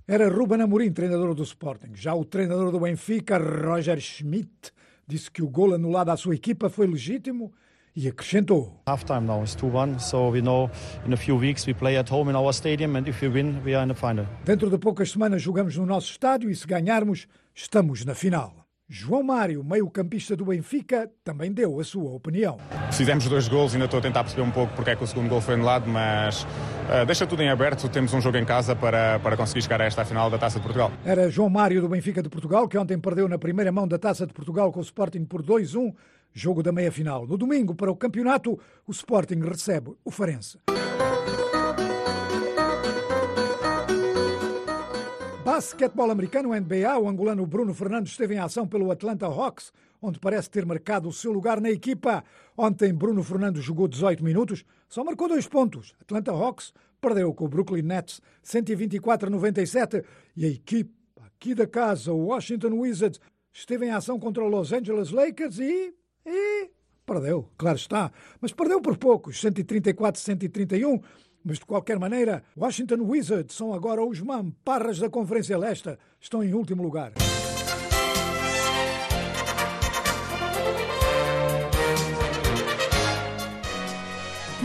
[0.06, 1.90] Era Ruben Amorim, treinador do Sporting.
[1.94, 4.72] Já o treinador do Benfica, Roger Schmidt,
[5.06, 7.52] disse que o gol anulado à sua equipa foi legítimo
[7.94, 8.80] e acrescentou.
[8.86, 10.70] Halftime now is 2-1, so we know
[11.04, 13.60] in a few weeks we play at home in our stadium and if we win
[13.64, 14.26] we are in the final.
[14.44, 18.57] Dentro de poucas semanas jogamos no nosso estádio e se ganharmos, estamos na final.
[18.90, 22.56] João Mário, meio-campista do Benfica, também deu a sua opinião.
[22.90, 25.28] Fizemos dois gols, ainda estou a tentar perceber um pouco porque é que o segundo
[25.28, 27.86] gol foi anulado, mas uh, deixa tudo em aberto.
[27.90, 30.62] Temos um jogo em casa para, para conseguir chegar a esta final da Taça de
[30.62, 30.90] Portugal.
[31.04, 34.26] Era João Mário do Benfica de Portugal, que ontem perdeu na primeira mão da Taça
[34.26, 35.94] de Portugal com o Sporting por 2-1,
[36.32, 37.26] jogo da meia-final.
[37.26, 40.58] No domingo, para o campeonato, o Sporting recebe o Farense.
[45.58, 50.48] Basquetebol americano, NBA, o angolano Bruno Fernandes esteve em ação pelo Atlanta Hawks, onde parece
[50.48, 52.22] ter marcado o seu lugar na equipa.
[52.56, 55.96] Ontem, Bruno Fernandes jogou 18 minutos, só marcou dois pontos.
[56.00, 60.04] Atlanta Hawks perdeu com o Brooklyn Nets 124-97
[60.36, 60.92] e a equipa
[61.26, 63.20] aqui da casa, o Washington Wizards,
[63.52, 65.92] esteve em ação contra o Los Angeles Lakers e.
[66.24, 66.70] e
[67.04, 71.02] perdeu, claro está, mas perdeu por poucos, 134-131.
[71.44, 75.96] Mas de qualquer maneira, Washington Wizards são agora os mamparras da Conferência Leste.
[76.20, 77.12] Estão em último lugar.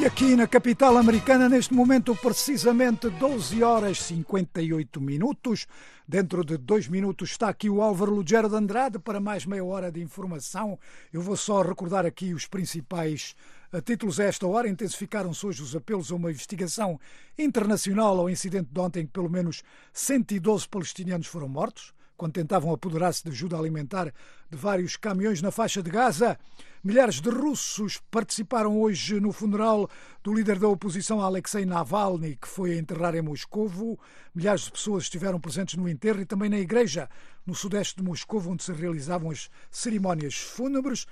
[0.03, 5.65] E aqui na capital americana, neste momento, precisamente 12 horas 58 minutos.
[6.05, 9.89] Dentro de dois minutos está aqui o Álvaro Lugero de Andrade para mais meia hora
[9.89, 10.77] de informação.
[11.13, 13.33] Eu vou só recordar aqui os principais
[13.71, 16.99] a títulos a esta hora, intensificaram-se hoje os apelos a uma investigação
[17.39, 19.63] internacional ao incidente de ontem, que pelo menos
[19.93, 24.13] 112 palestinianos foram mortos, quando tentavam apoderar-se de ajuda alimentar
[24.49, 26.37] de vários caminhões na faixa de Gaza.
[26.83, 29.89] Milhares de russos participaram hoje no funeral
[30.21, 33.97] do líder da oposição, Alexei Navalny, que foi a enterrar em Moscovo.
[34.35, 37.09] Milhares de pessoas estiveram presentes no enterro e também na igreja,
[37.45, 41.05] no sudeste de Moscovo, onde se realizavam as cerimónias fúnebres.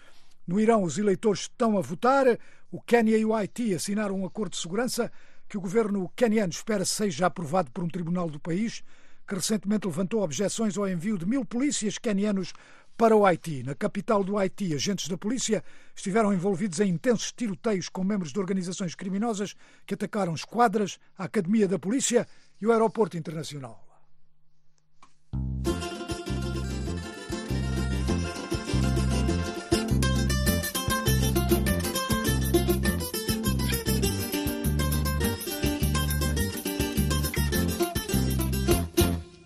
[0.46, 2.26] No Irão, os eleitores estão a votar.
[2.70, 5.12] O Quênia e o Haiti assinaram um acordo de segurança
[5.52, 8.82] que o governo queniano espera seja aprovado por um tribunal do país,
[9.32, 12.52] que recentemente levantou objeções ao envio de mil polícias quenianos
[12.98, 13.63] para o Haiti.
[13.63, 15.63] Na capital do Haiti, agentes da polícia
[15.96, 21.65] estiveram envolvidos em intensos tiroteios com membros de organizações criminosas que atacaram esquadras, a Academia
[21.65, 22.28] da Polícia
[22.60, 23.82] e o Aeroporto Internacional.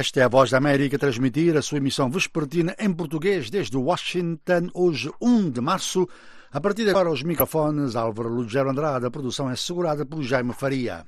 [0.00, 4.70] Esta é a Voz da América transmitir a sua emissão vespertina em português desde Washington,
[4.72, 6.08] hoje 1 de março.
[6.52, 10.52] A partir de agora, os microfones, Álvaro Lugero Andrade, a produção é assegurada por Jaime
[10.52, 11.04] Faria.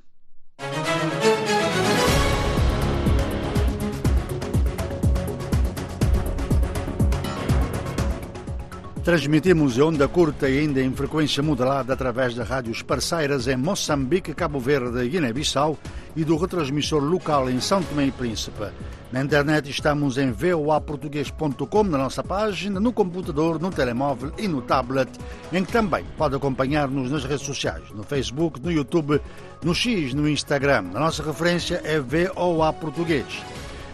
[9.04, 14.60] Transmitimos onda curta e ainda em frequência modulada através de rádios parceiras em Moçambique, Cabo
[14.60, 15.76] Verde Guiné-Bissau
[16.14, 18.68] e do retransmissor local em São Tomé e Príncipe.
[19.10, 25.10] Na internet estamos em voaportuguês.com, na nossa página, no computador, no telemóvel e no tablet,
[25.52, 29.20] em que também pode acompanhar-nos nas redes sociais, no Facebook, no YouTube,
[29.64, 30.90] no X, no Instagram.
[30.94, 33.26] A nossa referência é VOA Português.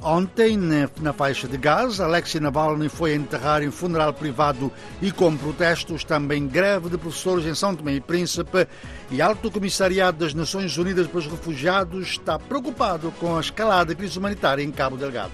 [0.00, 0.56] Ontem,
[1.00, 6.46] na faixa de Gaza, Alexei Navalny foi enterrar em funeral privado e com protestos, também
[6.46, 8.68] greve de professores em São Tomé e Príncipe
[9.10, 13.94] e Alto Comissariado das Nações Unidas para os Refugiados está preocupado com a escalada da
[13.96, 15.32] crise humanitária em Cabo Delgado.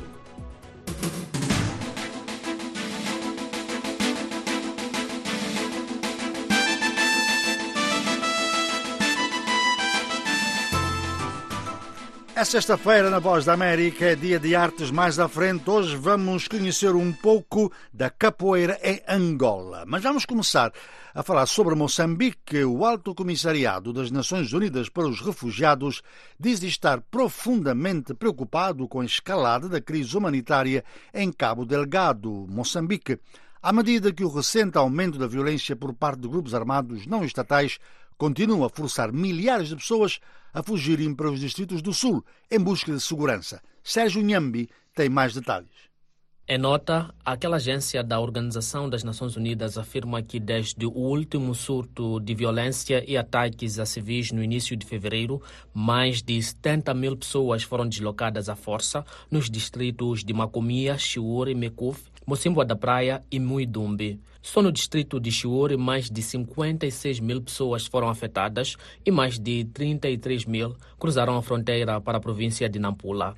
[12.36, 15.70] É sexta-feira na Voz da América, é dia de artes mais à frente.
[15.70, 19.84] Hoje vamos conhecer um pouco da capoeira em Angola.
[19.86, 20.72] Mas vamos começar
[21.14, 22.64] a falar sobre Moçambique.
[22.64, 26.02] O Alto Comissariado das Nações Unidas para os Refugiados
[26.38, 33.20] diz estar profundamente preocupado com a escalada da crise humanitária em Cabo Delgado, Moçambique,
[33.62, 37.78] à medida que o recente aumento da violência por parte de grupos armados não estatais
[38.16, 40.20] continua a forçar milhares de pessoas
[40.52, 43.60] a fugirem para os distritos do Sul em busca de segurança.
[43.82, 45.94] Sérgio Nhambi tem mais detalhes.
[46.46, 52.20] Em nota, aquela agência da Organização das Nações Unidas afirma que desde o último surto
[52.20, 55.40] de violência e ataques a civis no início de fevereiro,
[55.72, 62.02] mais de 70 mil pessoas foram deslocadas à força nos distritos de Macomia, Chiure, Mekuf,
[62.26, 64.18] Mocimboa da Praia e Muidumbi.
[64.40, 69.64] Só no distrito de Chiure, mais de 56 mil pessoas foram afetadas e mais de
[69.66, 73.34] 33 mil cruzaram a fronteira para a província de Nampula.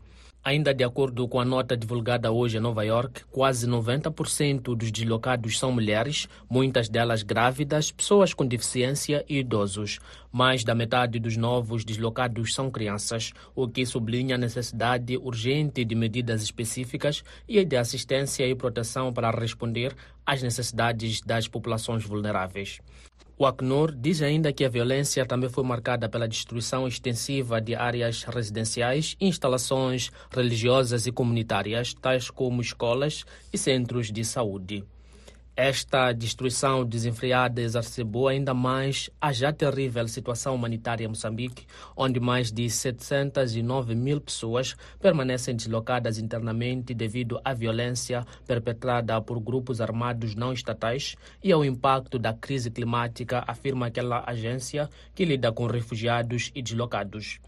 [0.47, 5.59] Ainda de acordo com a nota divulgada hoje em Nova York, quase 90% dos deslocados
[5.59, 9.99] são mulheres, muitas delas grávidas, pessoas com deficiência e idosos.
[10.31, 15.97] Mais da metade dos novos deslocados são crianças, o que sublinha a necessidade urgente de
[15.97, 22.81] medidas específicas e de assistência e proteção para responder às necessidades das populações vulneráveis.
[23.38, 28.22] O Acnur diz ainda que a violência também foi marcada pela destruição extensiva de áreas
[28.22, 34.85] residenciais, instalações religiosas e comunitárias, tais como escolas e centros de saúde.
[35.59, 41.66] Esta destruição desenfreada exacerbou ainda mais a já terrível situação humanitária em Moçambique,
[41.97, 49.81] onde mais de 709 mil pessoas permanecem deslocadas internamente devido à violência perpetrada por grupos
[49.81, 55.64] armados não estatais e ao impacto da crise climática, afirma aquela agência que lida com
[55.64, 57.40] refugiados e deslocados.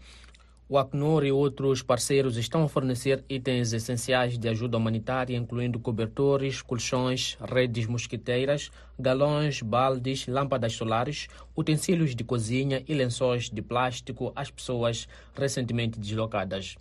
[0.71, 6.61] O Acnur e outros parceiros estão a fornecer itens essenciais de ajuda humanitária, incluindo cobertores,
[6.61, 11.27] colchões, redes mosquiteiras, galões, baldes, lâmpadas solares,
[11.57, 16.75] utensílios de cozinha e lençóis de plástico às pessoas recentemente deslocadas.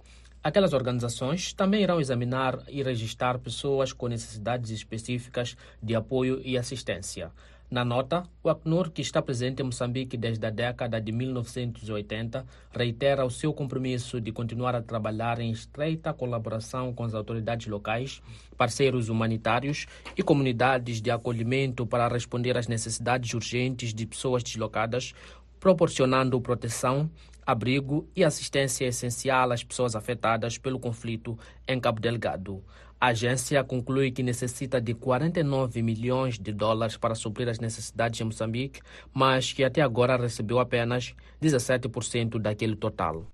[0.44, 7.32] Aquelas organizações também irão examinar e registrar pessoas com necessidades específicas de apoio e assistência.
[7.70, 13.26] Na nota, o Acnur, que está presente em Moçambique desde a década de 1980, reitera
[13.26, 18.22] o seu compromisso de continuar a trabalhar em estreita colaboração com as autoridades locais,
[18.56, 25.12] parceiros humanitários e comunidades de acolhimento para responder às necessidades urgentes de pessoas deslocadas,
[25.60, 27.10] proporcionando proteção,
[27.44, 32.64] abrigo e assistência essencial às pessoas afetadas pelo conflito em Cabo Delgado.
[33.00, 38.24] A agência conclui que necessita de 49 milhões de dólares para suprir as necessidades em
[38.24, 38.80] Moçambique,
[39.14, 43.24] mas que até agora recebeu apenas 17% daquele total.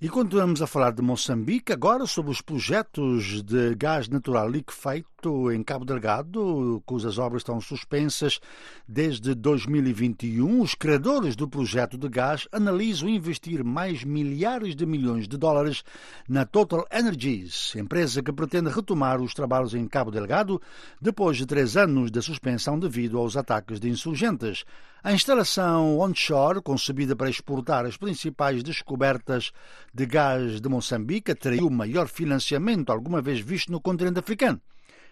[0.00, 5.60] E continuamos a falar de Moçambique, agora sobre os projetos de gás natural liquefeito em
[5.60, 8.38] Cabo Delgado, cujas obras estão suspensas
[8.86, 10.60] desde 2021.
[10.60, 15.82] Os criadores do projeto de gás analisam investir mais milhares de milhões de dólares
[16.28, 20.62] na Total Energies, empresa que pretende retomar os trabalhos em Cabo Delgado
[21.02, 24.64] depois de três anos de suspensão devido aos ataques de insurgentes.
[25.02, 29.52] A instalação onshore, concebida para exportar as principais descobertas
[29.98, 34.60] de gás de Moçambique, atraiu o maior financiamento alguma vez visto no continente africano.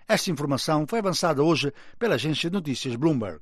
[0.06, 3.40] Esta informação foi avançada hoje pela agência de notícias Bloomberg.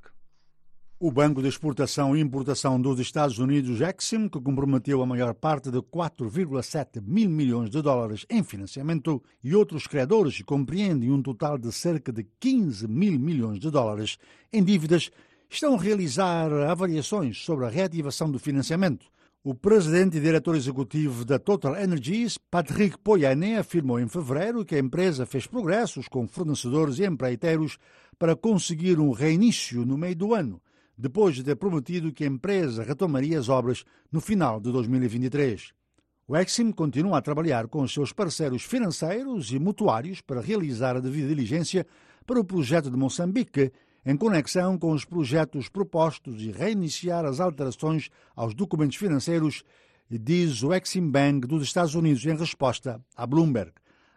[0.98, 5.70] O Banco de Exportação e Importação dos Estados Unidos, Exim, que comprometeu a maior parte
[5.70, 11.70] de 4,7 mil milhões de dólares em financiamento, e outros credores compreendem um total de
[11.72, 14.16] cerca de 15 mil milhões de dólares
[14.50, 15.10] em dívidas,
[15.50, 19.12] estão a realizar avaliações sobre a reativação do financiamento.
[19.46, 24.78] O presidente e diretor executivo da Total Energies, Patrick Poyane, afirmou em fevereiro que a
[24.78, 27.76] empresa fez progressos com fornecedores e empreiteiros
[28.18, 30.62] para conseguir um reinício no meio do ano,
[30.96, 35.74] depois de ter prometido que a empresa retomaria as obras no final de 2023.
[36.26, 41.00] O Exim continua a trabalhar com os seus parceiros financeiros e mutuários para realizar a
[41.00, 41.86] devida diligência
[42.26, 43.70] para o projeto de Moçambique
[44.04, 49.64] em conexão com os projetos propostos e reiniciar as alterações aos documentos financeiros,
[50.10, 53.72] diz o Exim Bank dos Estados Unidos em resposta à Bloomberg.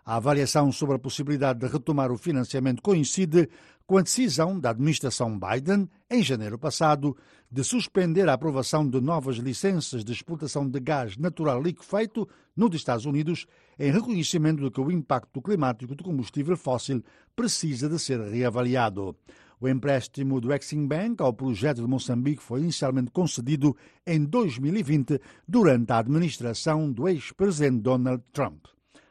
[0.05, 3.49] A avaliação sobre a possibilidade de retomar o financiamento coincide
[3.85, 7.15] com a decisão da administração Biden, em janeiro passado,
[7.49, 13.05] de suspender a aprovação de novas licenças de exportação de gás natural liquefeito nos Estados
[13.05, 13.45] Unidos,
[13.79, 17.03] em reconhecimento de que o impacto climático do combustível fóssil
[17.35, 19.15] precisa de ser reavaliado.
[19.59, 25.91] O empréstimo do Exim Bank ao projeto de Moçambique foi inicialmente concedido em 2020 durante
[25.91, 28.65] a administração do ex-presidente Donald Trump.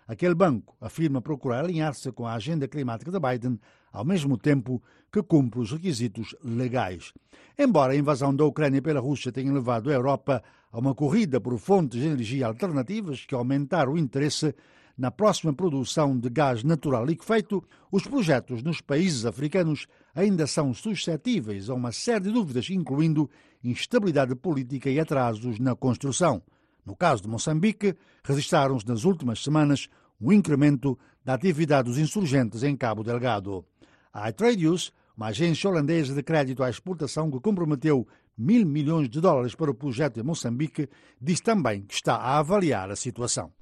[0.07, 3.59] Aquele banco afirma procurar alinhar-se com a agenda climática de Biden,
[3.93, 4.81] ao mesmo tempo
[5.11, 7.13] que cumpre os requisitos legais.
[7.59, 11.59] Embora a invasão da Ucrânia pela Rússia tenha levado a Europa a uma corrida por
[11.59, 14.55] fontes de energia alternativas que aumentaram o interesse
[14.97, 21.69] na próxima produção de gás natural liquefeito, os projetos nos países africanos ainda são suscetíveis
[21.69, 23.31] a uma série de dúvidas, incluindo
[23.63, 26.43] instabilidade política e atrasos na construção.
[26.85, 27.95] No caso de Moçambique,
[28.25, 29.89] registraram-se nas últimas semanas
[30.19, 33.63] um incremento da atividade dos insurgentes em Cabo Delgado.
[34.11, 38.07] A iTradius, uma agência holandesa de crédito à exportação que comprometeu
[38.39, 40.89] mil milhões de dólares para o projeto em Moçambique,
[41.21, 43.53] diz também que está a avaliar a situação.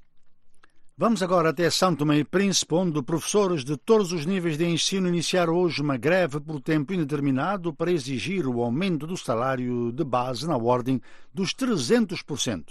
[0.97, 5.09] Vamos agora até São Tomé e Príncipe, onde professores de todos os níveis de ensino
[5.09, 10.47] iniciaram hoje uma greve por tempo indeterminado para exigir o aumento do salário de base
[10.47, 12.67] na ordem dos 300%.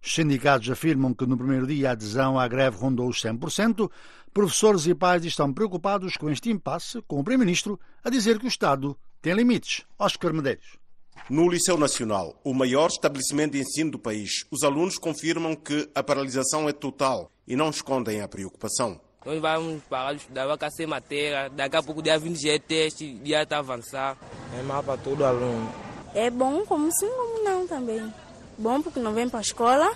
[0.00, 3.90] Os sindicatos afirmam que no primeiro dia a adesão à greve rondou os 100%.
[4.32, 8.48] Professores e pais estão preocupados com este impasse, com o Primeiro-Ministro a dizer que o
[8.48, 9.82] Estado tem limites.
[9.98, 10.78] Oscar Medeiros.
[11.28, 16.04] No Liceu Nacional, o maior estabelecimento de ensino do país, os alunos confirmam que a
[16.04, 19.00] paralisação é total e não escondem a preocupação.
[19.24, 22.58] Nós vamos parar de estudar, vai sem matéria, daqui a pouco dia 20 já é
[22.58, 24.18] teste, dia está avançar.
[24.58, 25.72] É mal para todo aluno.
[26.14, 28.12] É bom como sim, como não também.
[28.58, 29.92] Bom porque não vem para a escola,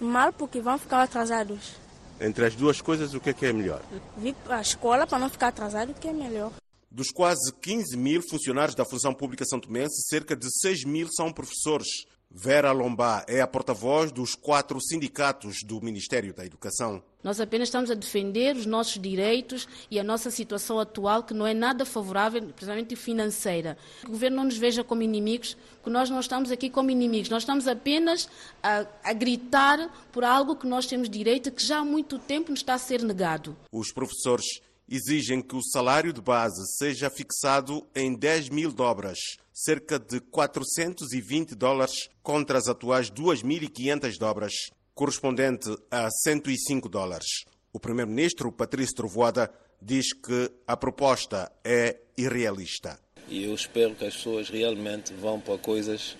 [0.00, 1.76] mal porque vão ficar atrasados.
[2.20, 3.80] Entre as duas coisas, o que é, que é melhor?
[4.16, 6.52] Vir para a escola para não ficar atrasado, o que é melhor?
[6.90, 11.88] Dos quase 15 mil funcionários da Função Pública Santomense, cerca de 6 mil são professores.
[12.34, 17.02] Vera Lombá é a porta-voz dos quatro sindicatos do Ministério da Educação.
[17.22, 21.46] Nós apenas estamos a defender os nossos direitos e a nossa situação atual, que não
[21.46, 23.76] é nada favorável, precisamente financeira.
[24.00, 27.28] Que o governo não nos veja como inimigos, que nós não estamos aqui como inimigos.
[27.28, 28.28] Nós estamos apenas
[28.62, 32.60] a, a gritar por algo que nós temos direito, que já há muito tempo nos
[32.60, 33.54] está a ser negado.
[33.70, 34.46] Os professores
[34.88, 39.18] exigem que o salário de base seja fixado em 10 mil dobras,
[39.52, 44.52] cerca de 420 dólares, contra as atuais 2.500 dobras,
[44.94, 47.44] correspondente a 105 dólares.
[47.72, 52.98] O primeiro-ministro, Patrício Trovoada, diz que a proposta é irrealista.
[53.28, 56.16] E eu espero que as pessoas realmente vão para coisas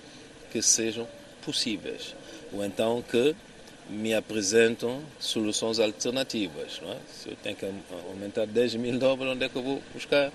[0.50, 1.06] que sejam
[1.44, 2.14] possíveis.
[2.52, 3.34] Ou então que
[3.88, 6.80] me apresentam soluções alternativas.
[6.82, 6.98] É?
[7.12, 7.66] Se eu tenho que
[8.08, 10.32] aumentar 10 mil dólares, onde é que eu vou buscar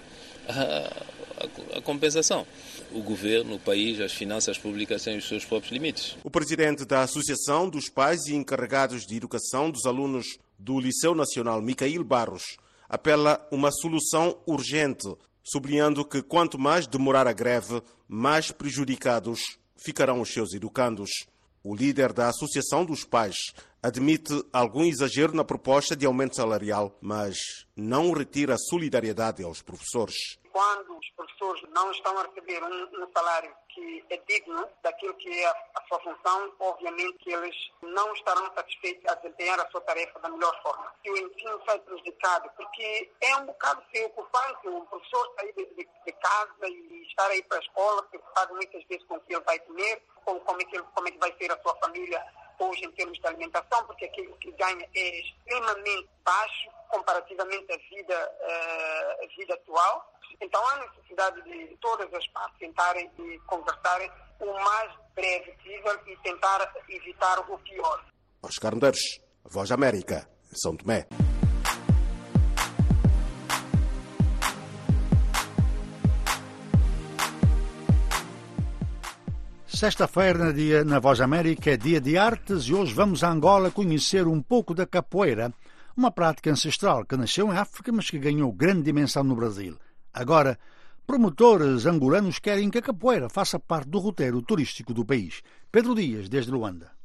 [1.76, 2.46] a, compensação?
[2.92, 6.18] O governo, o país, as finanças públicas têm os seus próprios limites.
[6.24, 11.62] O presidente da Associação dos Pais e Encarregados de Educação dos Alunos do Liceu Nacional,
[11.62, 12.58] Micael Barros,
[12.90, 15.08] apela uma solução urgente,
[15.44, 19.40] sublinhando que quanto mais demorar a greve, mais prejudicados
[19.76, 21.12] ficarão os seus educandos.
[21.64, 23.36] O líder da Associação dos Pais
[23.88, 30.98] admite algum exagero na proposta de aumento salarial, mas não retira solidariedade aos professores quando
[30.98, 35.46] os professores não estão a receber um, um salário que é digno daquilo que é
[35.46, 40.30] a, sua função, obviamente que eles não estarão satisfeitos a desempenhar a sua tarefa da
[40.30, 40.92] melhor forma.
[41.06, 45.88] E o ensino sai prejudicado, porque é um bocado preocupante o professor sair de, de,
[46.08, 49.44] de casa e estar aí para a escola, preocupado muitas vezes com o que ele
[49.44, 52.20] vai comer, com como é que, como é que vai ser a sua família
[52.60, 58.32] hoje em termos de alimentação, porque aquilo que ganha é extremamente baixo comparativamente à vida,
[58.42, 60.14] uh, vida atual.
[60.42, 66.18] Então há necessidade de todas as partes tentarem e conversarem o mais breve possível e
[66.18, 68.06] tentar evitar o pior.
[68.42, 71.08] Oscar Medeiros, Voz América, São Tomé.
[79.78, 84.26] Sexta-feira, dia na Voz América, é dia de artes e hoje vamos a Angola conhecer
[84.26, 85.54] um pouco da capoeira,
[85.96, 89.78] uma prática ancestral que nasceu em África, mas que ganhou grande dimensão no Brasil.
[90.12, 90.58] Agora,
[91.06, 95.44] promotores angolanos querem que a capoeira faça parte do roteiro turístico do país.
[95.72, 96.97] Pedro Dias, desde Luanda.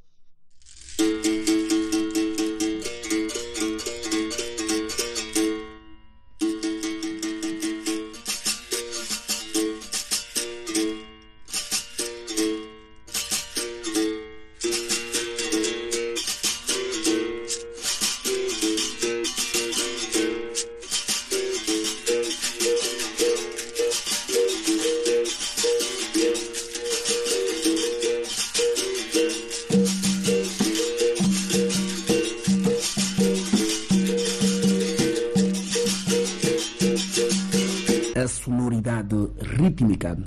[39.62, 40.18] Rítmica.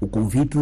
[0.00, 0.58] O convite,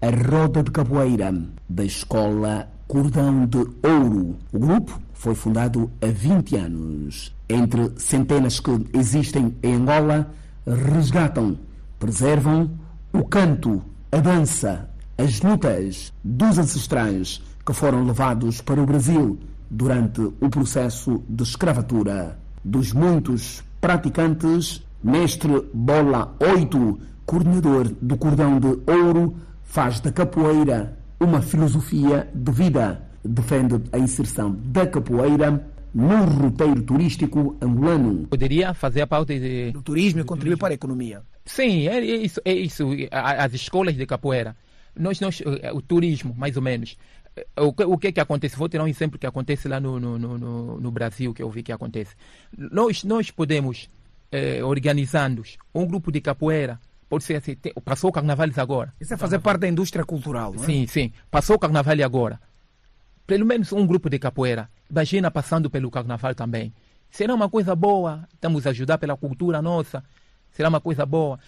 [0.00, 1.34] a roda de capoeira
[1.68, 4.36] da Escola Cordão de Ouro.
[4.52, 7.34] O grupo foi fundado há 20 anos.
[7.48, 10.32] Entre centenas que existem em Angola,
[10.66, 11.58] resgatam,
[11.98, 12.70] preservam
[13.12, 14.88] o canto, a dança,
[15.18, 19.38] as lutas dos ancestrais que foram levados para o Brasil
[19.68, 22.38] durante o processo de escravatura.
[22.64, 31.40] Dos muitos praticantes, Mestre Bola 8 coordenador do Cordão de Ouro, faz da capoeira uma
[31.40, 33.08] filosofia de vida.
[33.24, 35.64] Defende a inserção da capoeira
[35.94, 38.26] no roteiro turístico angolano.
[38.26, 39.70] Poderia fazer a parte de...
[39.70, 41.22] do turismo e contribuir para a economia.
[41.44, 42.40] Sim, é isso.
[42.44, 42.88] É isso.
[43.12, 44.56] As escolas de capoeira,
[44.98, 46.96] nós, nós, eh, o turismo, mais ou menos.
[47.36, 48.56] Eh, o que, o que, é que acontece?
[48.56, 51.62] Vou tirar um exemplo que acontece lá no, no, no, no Brasil, que eu vi
[51.62, 52.16] que acontece.
[52.58, 53.88] Nós, nós podemos,
[54.32, 56.80] eh, organizando um grupo de capoeira,
[57.10, 58.94] pode ser assim, tem, passou o carnaval agora.
[59.00, 60.66] Isso é fazer parte da indústria cultural, não é?
[60.66, 61.12] Sim, sim.
[61.28, 62.40] Passou o carnaval agora.
[63.26, 64.70] Pelo menos um grupo de capoeira.
[64.88, 66.72] Imagina passando pelo carnaval também.
[67.10, 68.28] Será uma coisa boa.
[68.32, 70.04] Estamos a ajudar pela cultura nossa.
[70.52, 71.38] Será uma coisa boa.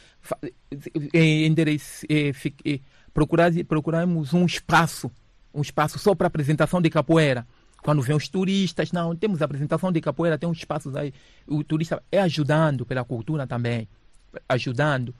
[1.15, 2.07] Endereço,
[3.15, 5.11] procurar, procuramos um espaço,
[5.55, 7.47] um espaço só para apresentação de capoeira.
[7.83, 11.13] Quando vem os turistas, não, temos apresentação de capoeira, tem uns espaços aí.
[11.47, 13.89] O turista é ajudando pela cultura também,
[14.49, 15.15] ajudando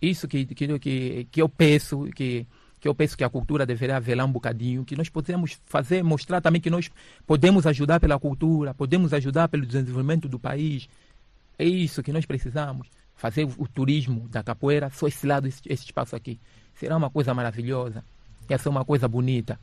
[0.00, 2.46] isso que, que, que, que eu penso, que,
[2.80, 6.40] que eu penso que a cultura deveria velar um bocadinho, que nós podemos fazer, mostrar
[6.40, 6.90] também que nós
[7.26, 10.88] podemos ajudar pela cultura, podemos ajudar pelo desenvolvimento do país.
[11.58, 12.88] É isso que nós precisamos.
[13.14, 16.40] Fazer o, turismo da capoeira, só esse lado, esse, esse espaço aqui.
[16.74, 18.02] Será uma coisa maravilhosa.
[18.48, 19.58] Ia ser uma coisa bonita.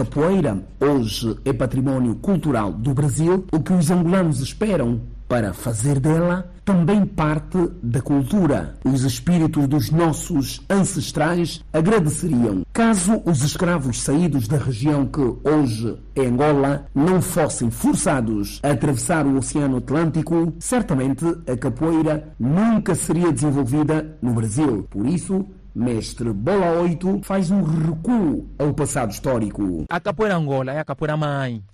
[0.00, 4.98] Capoeira hoje é património cultural do Brasil, o que os angolanos esperam
[5.28, 8.76] para fazer dela também parte da cultura.
[8.82, 16.26] Os espíritos dos nossos ancestrais agradeceriam caso os escravos saídos da região que hoje é
[16.26, 24.16] Angola não fossem forçados a atravessar o Oceano Atlântico, certamente a capoeira nunca seria desenvolvida
[24.22, 24.86] no Brasil.
[24.88, 25.44] Por isso,
[25.74, 29.84] Mestre Bola 8 faz um recuo ao passado histórico.
[29.88, 31.64] A capoeira Angola é a capoeira mãe.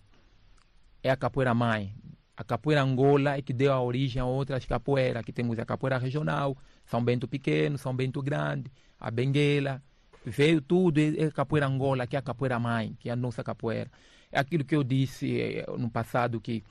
[1.03, 1.95] É a capoeira mãe
[2.37, 5.21] a capoeira Angola é que deu a origem a outras capoeiras.
[5.21, 8.71] Aqui temos a capoeira regional, São Bento Pequeno, São Bento Grande,
[9.01, 9.83] a Benguela.
[10.25, 13.43] Veio tudo, é a capoeira Angola, que é a capoeira mãe, que é a nossa
[13.43, 13.91] capoeira.
[14.31, 16.63] É aquilo que eu disse eh, no passado, que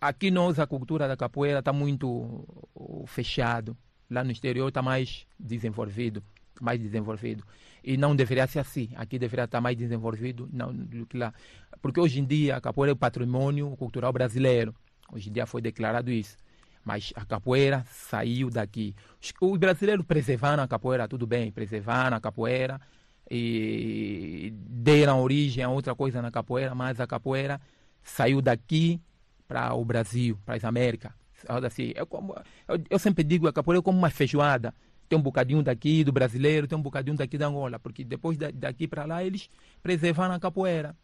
[0.00, 2.46] aqui nós, a cultura da capoeira está muito
[3.06, 3.76] fechado.
[4.08, 6.22] Lá no exterior está mais desenvolvido,
[6.60, 7.44] mais desenvolvido.
[7.82, 8.90] E não deveria ser assim.
[8.94, 11.32] Aqui deveria estar mais desenvolvido não, do que lá.
[11.80, 14.74] Porque hoje em dia a capoeira é o patrimônio cultural brasileiro.
[15.12, 16.36] Hoje em dia foi declarado isso.
[16.84, 18.94] Mas a capoeira saiu daqui.
[19.40, 22.80] Os brasileiros preservaram a capoeira, tudo bem, preservaram a capoeira
[23.30, 27.60] e deram origem a outra coisa na capoeira, mas a capoeira
[28.02, 29.00] saiu daqui
[29.46, 31.12] para o Brasil, para as Américas.
[31.48, 32.34] Assim, eu, como,
[32.68, 34.74] eu, eu sempre digo a capoeira é como uma feijoada
[35.10, 38.86] tem um bocadinho daqui do brasileiro, tem um bocadinho daqui da Angola, porque depois daqui
[38.86, 39.50] para lá eles
[39.82, 40.96] preservaram a capoeira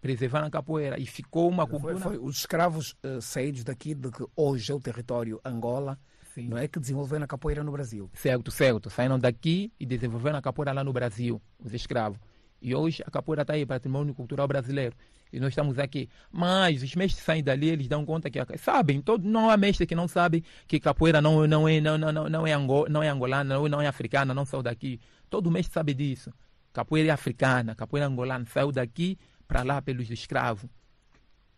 [0.00, 1.96] preservaram a capoeira e ficou uma cultura.
[1.96, 5.98] Foi, foi os escravos uh, saídos daqui, de que hoje é o território Angola,
[6.34, 6.46] Sim.
[6.46, 8.10] não é que desenvolveram a capoeira no Brasil.
[8.12, 8.90] Certo, certo.
[8.90, 12.18] Saíram daqui e desenvolveram a capoeira lá no Brasil, os escravos.
[12.60, 14.94] E hoje a capoeira está aí, patrimônio cultural brasileiro.
[15.34, 16.08] E nós estamos aqui.
[16.30, 18.38] Mas os mestres saem dali, eles dão conta que.
[18.56, 22.12] Sabem, todo, não há mestre que não sabe que capoeira não, não, é, não, não,
[22.12, 25.00] não, é, ango, não é angolana, não, não é africana, não saiu daqui.
[25.28, 26.32] Todo mestre sabe disso.
[26.72, 29.18] Capoeira é africana, capoeira angolana, saiu daqui
[29.48, 30.70] para lá pelos escravos.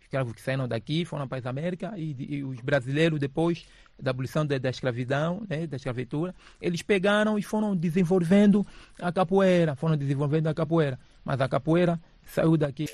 [0.00, 3.66] Escravos que saíram daqui, foram para as Américas e, e os brasileiros depois
[4.00, 8.64] da abolição da, da escravidão, né, da escravatura, eles pegaram e foram desenvolvendo
[9.00, 12.86] a capoeira, foram desenvolvendo a capoeira, mas a capoeira saiu daqui.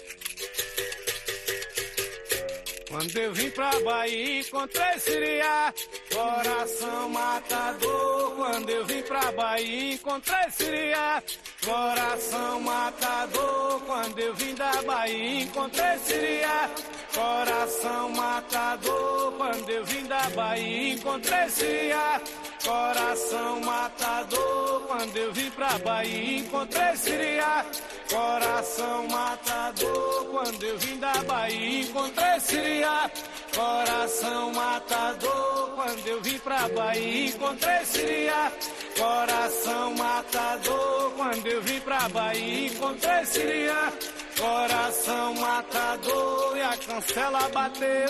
[2.92, 5.72] Quando eu vim pra Bahia, encontrei Siriá,
[6.12, 8.32] coração matador.
[8.36, 11.22] Quando eu vim pra Bahia, encontrei Siriá,
[11.64, 13.80] coração matador.
[13.86, 16.70] Quando eu vim da Bahia, encontrei Siriá,
[17.14, 19.32] coração matador.
[19.38, 22.20] Quando eu vim da Bahia, encontrei Siriá,
[22.64, 24.82] coração matador.
[24.86, 27.64] Quando eu vim pra Bahia, encontrei Siriá,
[28.10, 30.26] coração matador.
[30.30, 33.10] Quando eu vim da Bahia, encontrei Siriá
[33.54, 35.70] coração matador.
[35.76, 38.52] Quando eu vim pra Bahia, encontrei Siria,
[38.96, 41.12] coração matador.
[41.16, 43.92] Quando eu vim pra Bahia, encontrei Siria,
[44.38, 46.56] coração matador.
[46.56, 48.08] E a cancela bateu,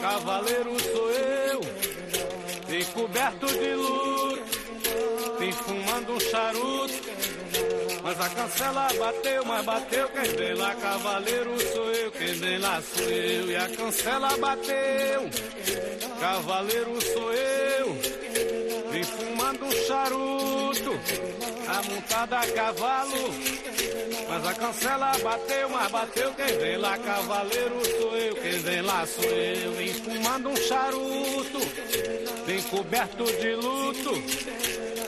[0.00, 1.60] cavaleiro sou eu,
[2.76, 4.42] vem coberto de luto,
[5.38, 6.94] vem fumando um charuto.
[8.02, 12.82] Mas a cancela bateu, mas bateu quem vem lá, cavaleiro sou eu, quem vem lá
[12.82, 13.50] sou eu.
[13.50, 15.30] E a cancela bateu,
[16.20, 17.96] cavaleiro sou eu.
[18.90, 20.65] Vem fumando um charuto,
[21.68, 23.34] amontada a cavalo.
[24.28, 29.06] Mas a cancela bateu, mas bateu quem vem lá, cavaleiro sou eu, quem vem lá
[29.06, 29.72] sou eu.
[29.72, 31.58] Vem fumando um charuto,
[32.46, 34.12] vem coberto de luto.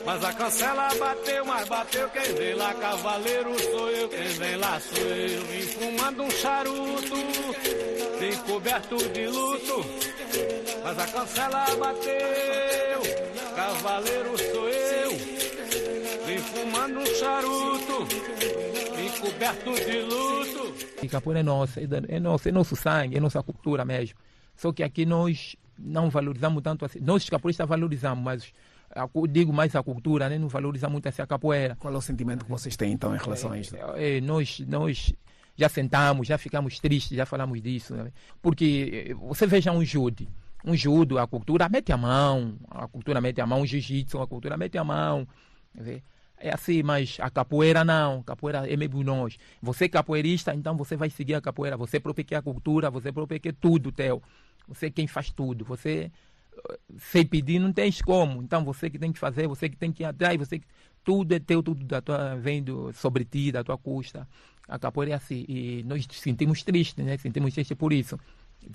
[0.05, 4.79] Mas a cancela bateu, mas bateu quem vem lá, cavaleiro sou eu, quem vem lá
[4.79, 5.41] sou eu.
[5.45, 7.15] Vim fumando um charuto,
[8.19, 9.85] vim coberto de luto.
[10.83, 13.01] Mas a cancela bateu,
[13.55, 14.68] cavaleiro sou eu.
[16.51, 18.05] Fumando um charuto,
[18.95, 20.73] vim coberto de luto.
[21.01, 24.17] E capoeira é nossa, é nosso, é nosso sangue, é nossa cultura mesmo.
[24.55, 26.99] Só que aqui nós não valorizamos tanto assim.
[26.99, 28.53] Nós capoeiristas valorizamos, mas
[29.29, 30.37] digo mais a cultura, né?
[30.37, 31.75] não valoriza muito essa capoeira.
[31.79, 33.75] Qual é o sentimento que vocês têm então em relação a isso?
[33.75, 35.13] É, é, nós, nós
[35.55, 37.93] já sentamos, já ficamos tristes, já falamos disso.
[37.93, 38.11] Né?
[38.41, 40.27] Porque eh, você veja um jude,
[40.65, 44.27] um judo, a cultura mete a mão, a cultura mete a mão, o jiu-jitsu, a
[44.27, 45.27] cultura mete a mão.
[46.39, 49.37] É assim, mas a capoeira não, capoeira é mesmo nós.
[49.61, 53.51] Você é capoeirista, então você vai seguir a capoeira, você é a cultura, você é
[53.51, 54.21] tudo teu.
[54.67, 56.11] Você é quem faz tudo, você
[56.97, 58.41] sem pedir não tens como.
[58.41, 60.65] Então você que tem que fazer, você que tem que ir atrás, você que,
[61.03, 64.27] tudo é teu, tudo da tua, vem do, sobre ti, da tua custa.
[64.67, 65.45] A capoeira é assim.
[65.47, 67.17] E nós sentimos tristes, né?
[67.17, 68.19] Sentimos tristes por isso.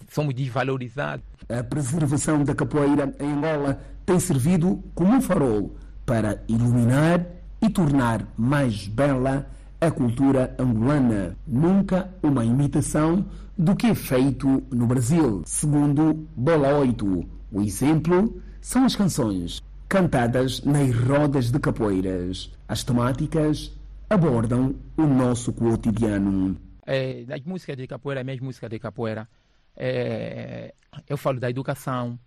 [0.08, 1.24] Somos desvalorizados.
[1.48, 7.24] A preservação da capoeira em Angola tem servido como um farol para iluminar
[7.64, 9.48] e tornar mais bela
[9.80, 13.24] a cultura angolana, nunca uma imitação
[13.56, 15.42] do que é feito no Brasil.
[15.46, 22.52] Segundo Bola 8, o exemplo são as canções cantadas nas rodas de capoeiras.
[22.68, 23.72] As temáticas
[24.10, 26.58] abordam o nosso cotidiano.
[26.84, 29.26] É, das músicas de capoeira, minhas músicas de capoeira,
[29.74, 30.74] é,
[31.08, 32.18] eu falo da educação,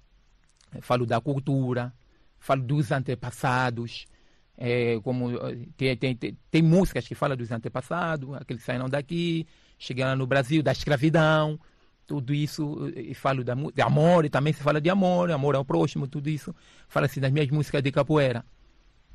[0.81, 1.93] falo da cultura,
[2.39, 4.07] falo dos antepassados,
[4.57, 5.29] é, como
[5.77, 9.45] tem, tem, tem, tem, músicas que falam dos antepassados, aqueles que saíram daqui,
[9.77, 11.59] chegaram no Brasil, da escravidão,
[12.07, 15.63] tudo isso, e falo da, de amor, e também se fala de amor, amor ao
[15.63, 16.55] próximo, tudo isso,
[16.87, 18.43] fala-se das minhas músicas de capoeira.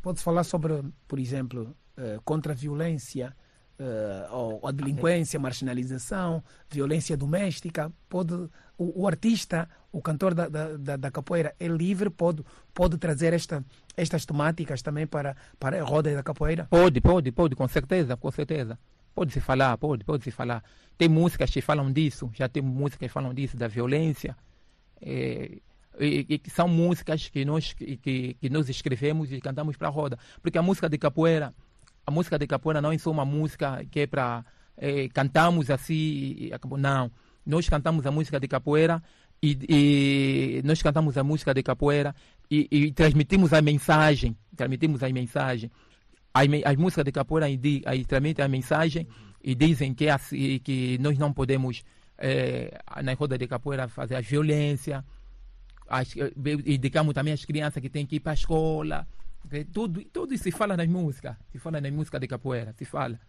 [0.00, 3.34] Pode falar sobre, por exemplo, uh, contra a violência,
[3.78, 8.48] uh, ou a delinquência, marginalização, violência doméstica, pode
[8.78, 12.44] o, o artista, o cantor da, da, da, capoeira é livre, pode,
[12.74, 13.64] pode trazer esta,
[13.96, 16.66] estas temáticas também para, para a roda da capoeira?
[16.68, 18.78] Pode, pode, pode, com certeza, com certeza.
[19.14, 20.64] Pode se falar, pode, pode se falar.
[20.96, 24.36] Tem músicas que falam disso, já tem músicas que falam disso, da violência.
[25.00, 25.58] É,
[26.00, 27.98] e, e, são músicas que nós, que,
[28.40, 30.18] que nós escrevemos e cantamos para a roda.
[30.40, 31.54] Porque a música de capoeira,
[32.06, 34.44] a música de capoeira não é só uma música que é para
[34.76, 36.52] é, cantamos assim e.
[36.78, 37.10] Não.
[37.44, 39.02] Nós cantamos a música de capoeira
[39.42, 42.14] e, e nós cantamos a música de capoeira
[42.50, 44.36] e, e, transmitimos a mensagem.
[44.56, 45.70] Transmitimos a mensagem
[46.32, 49.06] as, as músicas de capoeira aí, transmitem a mensagem
[49.42, 51.82] e dizem que, assim, que nós não podemos,
[52.16, 55.04] é, na roda de capoeira, fazer a violência.
[55.88, 56.14] As,
[56.64, 59.06] indicamos também as crianças que têm que ir para a escola.
[59.72, 61.36] Tudo, tudo se fala nas músicas.
[61.50, 63.20] Se fala nas músicas de capoeira, se fala.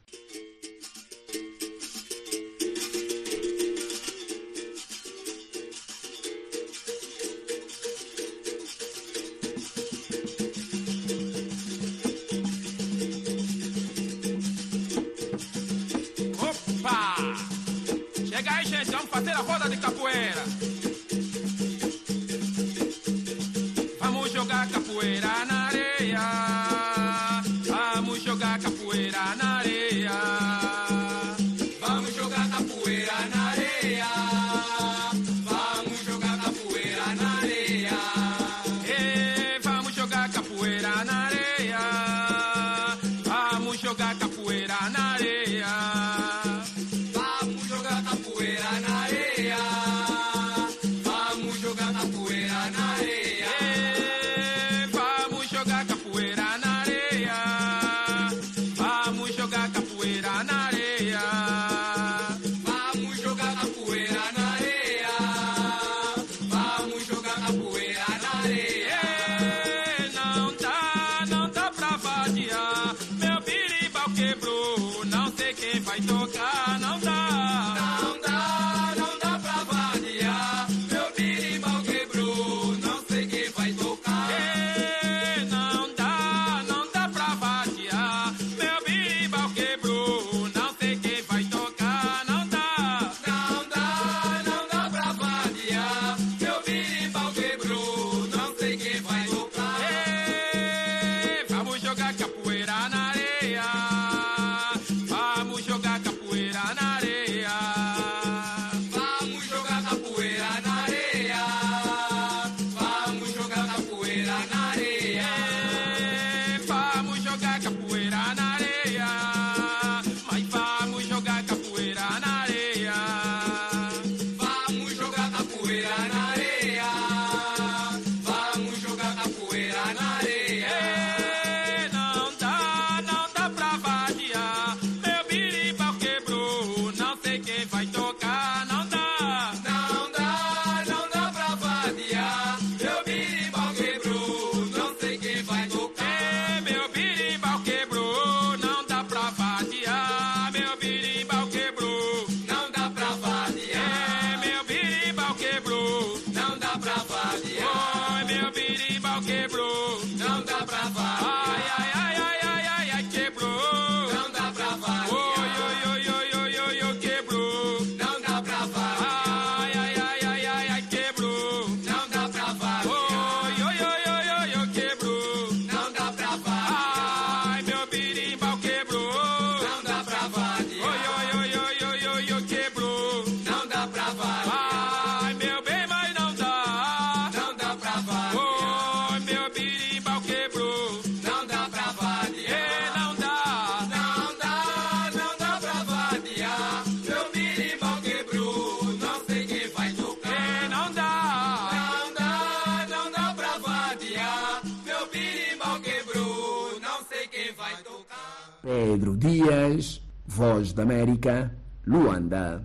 [209.23, 211.49] Dias, Voz da América,
[211.87, 212.61] Luanda.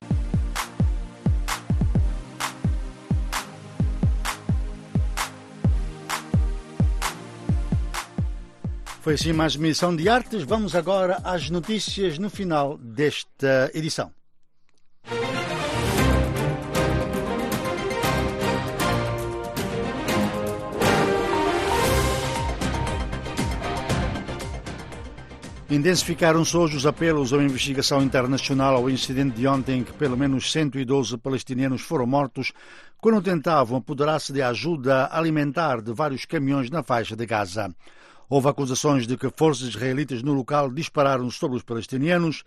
[9.00, 10.42] Foi assim mais uma edição de artes.
[10.42, 14.17] Vamos agora às notícias no final desta edição.
[25.70, 30.16] Intensificaram-se hoje os apelos a uma investigação internacional ao incidente de ontem em que pelo
[30.16, 32.54] menos 112 palestinianos foram mortos
[32.98, 37.70] quando tentavam apoderar-se de ajuda alimentar de vários caminhões na faixa de Gaza.
[38.30, 42.44] Houve acusações de que forças israelitas no local dispararam sobre os palestinianos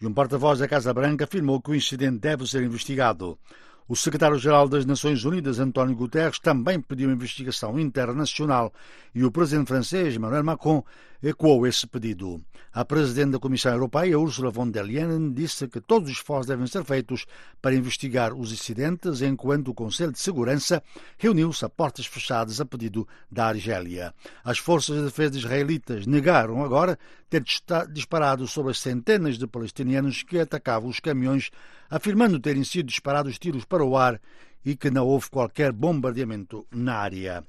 [0.00, 3.38] e um porta-voz da Casa Branca afirmou que o incidente deve ser investigado.
[3.86, 8.72] O secretário-geral das Nações Unidas, António Guterres, também pediu investigação internacional
[9.14, 10.82] e o presidente francês, Emmanuel Macron,
[11.24, 12.44] ecoou esse pedido.
[12.72, 16.66] A presidente da Comissão Europeia, Ursula von der Leyen, disse que todos os esforços devem
[16.66, 17.24] ser feitos
[17.62, 20.82] para investigar os incidentes, enquanto o Conselho de Segurança
[21.16, 24.12] reuniu-se a portas fechadas a pedido da Argélia.
[24.44, 26.98] As forças de defesa israelitas negaram agora
[27.30, 27.42] ter
[27.90, 31.50] disparado sobre as centenas de palestinianos que atacavam os caminhões,
[31.88, 34.20] afirmando terem sido disparados tiros para o ar
[34.64, 37.44] e que não houve qualquer bombardeamento na área.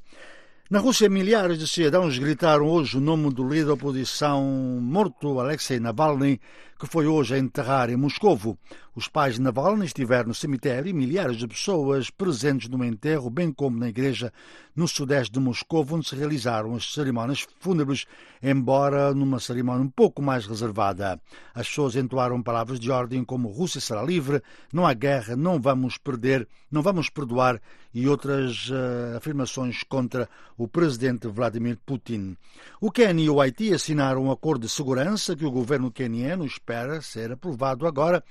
[0.67, 4.41] Na Rússia, milhares de cidadãos gritaram hoje o nome do líder da oposição
[4.81, 6.41] morto, Alexei Navalny,
[6.79, 8.57] que foi hoje a enterrar em Moscovo.
[8.95, 13.51] Os pais de Navalny estiveram no cemitério e milhares de pessoas presentes no enterro, bem
[13.51, 14.31] como na igreja
[14.75, 18.05] no sudeste de Moscovo, onde se realizaram as cerimónias fúnebres,
[18.41, 21.19] embora numa cerimónia um pouco mais reservada.
[21.53, 25.97] As pessoas entoaram palavras de ordem como Rússia será livre, não há guerra, não vamos
[25.97, 27.61] perder, não vamos perdoar
[27.93, 32.35] e outras uh, afirmações contra o presidente Vladimir Putin.
[32.81, 36.99] O Quênia e o Haiti assinaram um acordo de segurança que o governo queniano espera
[36.99, 38.23] ser aprovado agora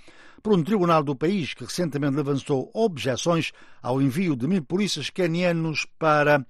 [0.42, 5.86] por um tribunal do país que recentemente avançou objeções ao envio de mil polícias quenianos
[6.00, 6.44] para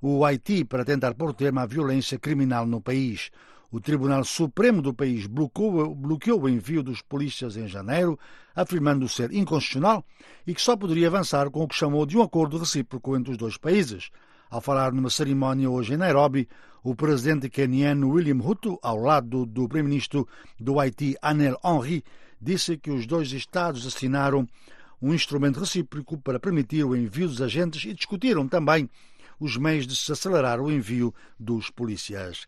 [0.00, 3.30] o Haiti para tentar pôr termo à violência criminal no país.
[3.70, 8.18] O Tribunal Supremo do país bloqueou, bloqueou, o envio dos polícias em janeiro,
[8.54, 10.06] afirmando ser inconstitucional
[10.46, 13.36] e que só poderia avançar com o que chamou de um acordo recíproco entre os
[13.36, 14.10] dois países.
[14.48, 16.48] Ao falar numa cerimónia hoje em Nairobi,
[16.84, 20.28] o presidente keniano William Ruto, ao lado do primeiro-ministro
[20.58, 22.04] do Haiti, Anel Henry,
[22.40, 24.46] disse que os dois Estados assinaram
[25.02, 28.88] um instrumento recíproco para permitir o envio dos agentes e discutiram também
[29.40, 32.46] os meios de se acelerar o envio dos polícias.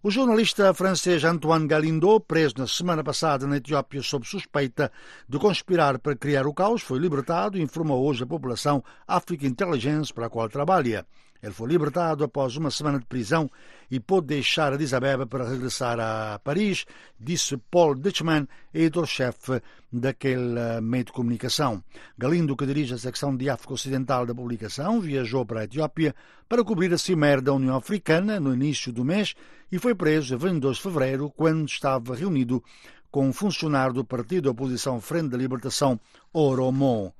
[0.00, 4.92] O jornalista francês Antoine Galindo, preso na semana passada na Etiópia sob suspeita
[5.28, 10.12] de conspirar para criar o caos, foi libertado e informou hoje a população Africa Intelligence
[10.12, 11.04] para a qual trabalha.
[11.42, 13.50] Ele foi libertado após uma semana de prisão
[13.90, 16.84] e pôde deixar Addis Abeba para regressar a Paris,
[17.18, 21.82] disse Paul Ditchman, editor-chefe daquele eh, meio de comunicação.
[22.18, 26.14] Galindo, que dirige a secção de África Ocidental da publicação, viajou para a Etiópia
[26.48, 29.34] para cobrir a cimeira da União Africana no início do mês
[29.70, 32.62] e foi preso a 22 de fevereiro, quando estava reunido
[33.10, 35.98] com um funcionário do partido da oposição Frente da Libertação,
[36.32, 37.14] Oromo.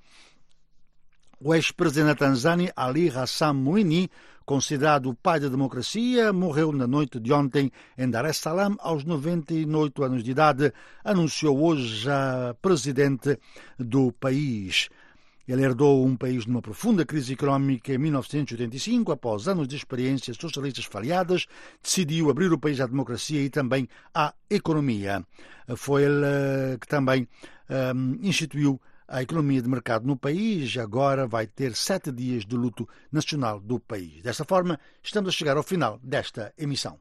[1.41, 4.11] O ex-presidente da Tanzânia, Ali Hassan Mwinyi,
[4.45, 9.05] considerado o pai da democracia, morreu na noite de ontem em Dar es Salaam, aos
[9.05, 10.72] 98 anos de idade,
[11.05, 13.39] anunciou hoje a presidente
[13.78, 14.89] do país.
[15.47, 20.86] Ele herdou um país numa profunda crise económica em 1985, após anos de experiências socialistas
[20.86, 21.47] falhadas,
[21.80, 25.24] decidiu abrir o país à democracia e também à economia.
[25.76, 27.28] Foi ele eh, que também
[27.95, 32.55] um, eh, instituiu a economia de mercado no país agora vai ter sete dias de
[32.55, 34.23] luto nacional do país.
[34.23, 37.01] Desta forma, estamos a chegar ao final desta emissão.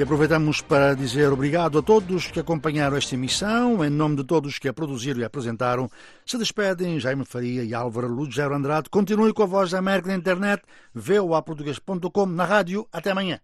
[0.00, 3.84] E aproveitamos para dizer obrigado a todos que acompanharam esta emissão.
[3.84, 5.90] Em nome de todos que a produziram e apresentaram,
[6.24, 8.88] se despedem Jaime Faria e Álvaro Lugero Andrade.
[8.88, 10.62] Continue com a Voz da América na internet,
[10.94, 12.88] voaportuguês.com, na rádio.
[12.90, 13.40] Até amanhã.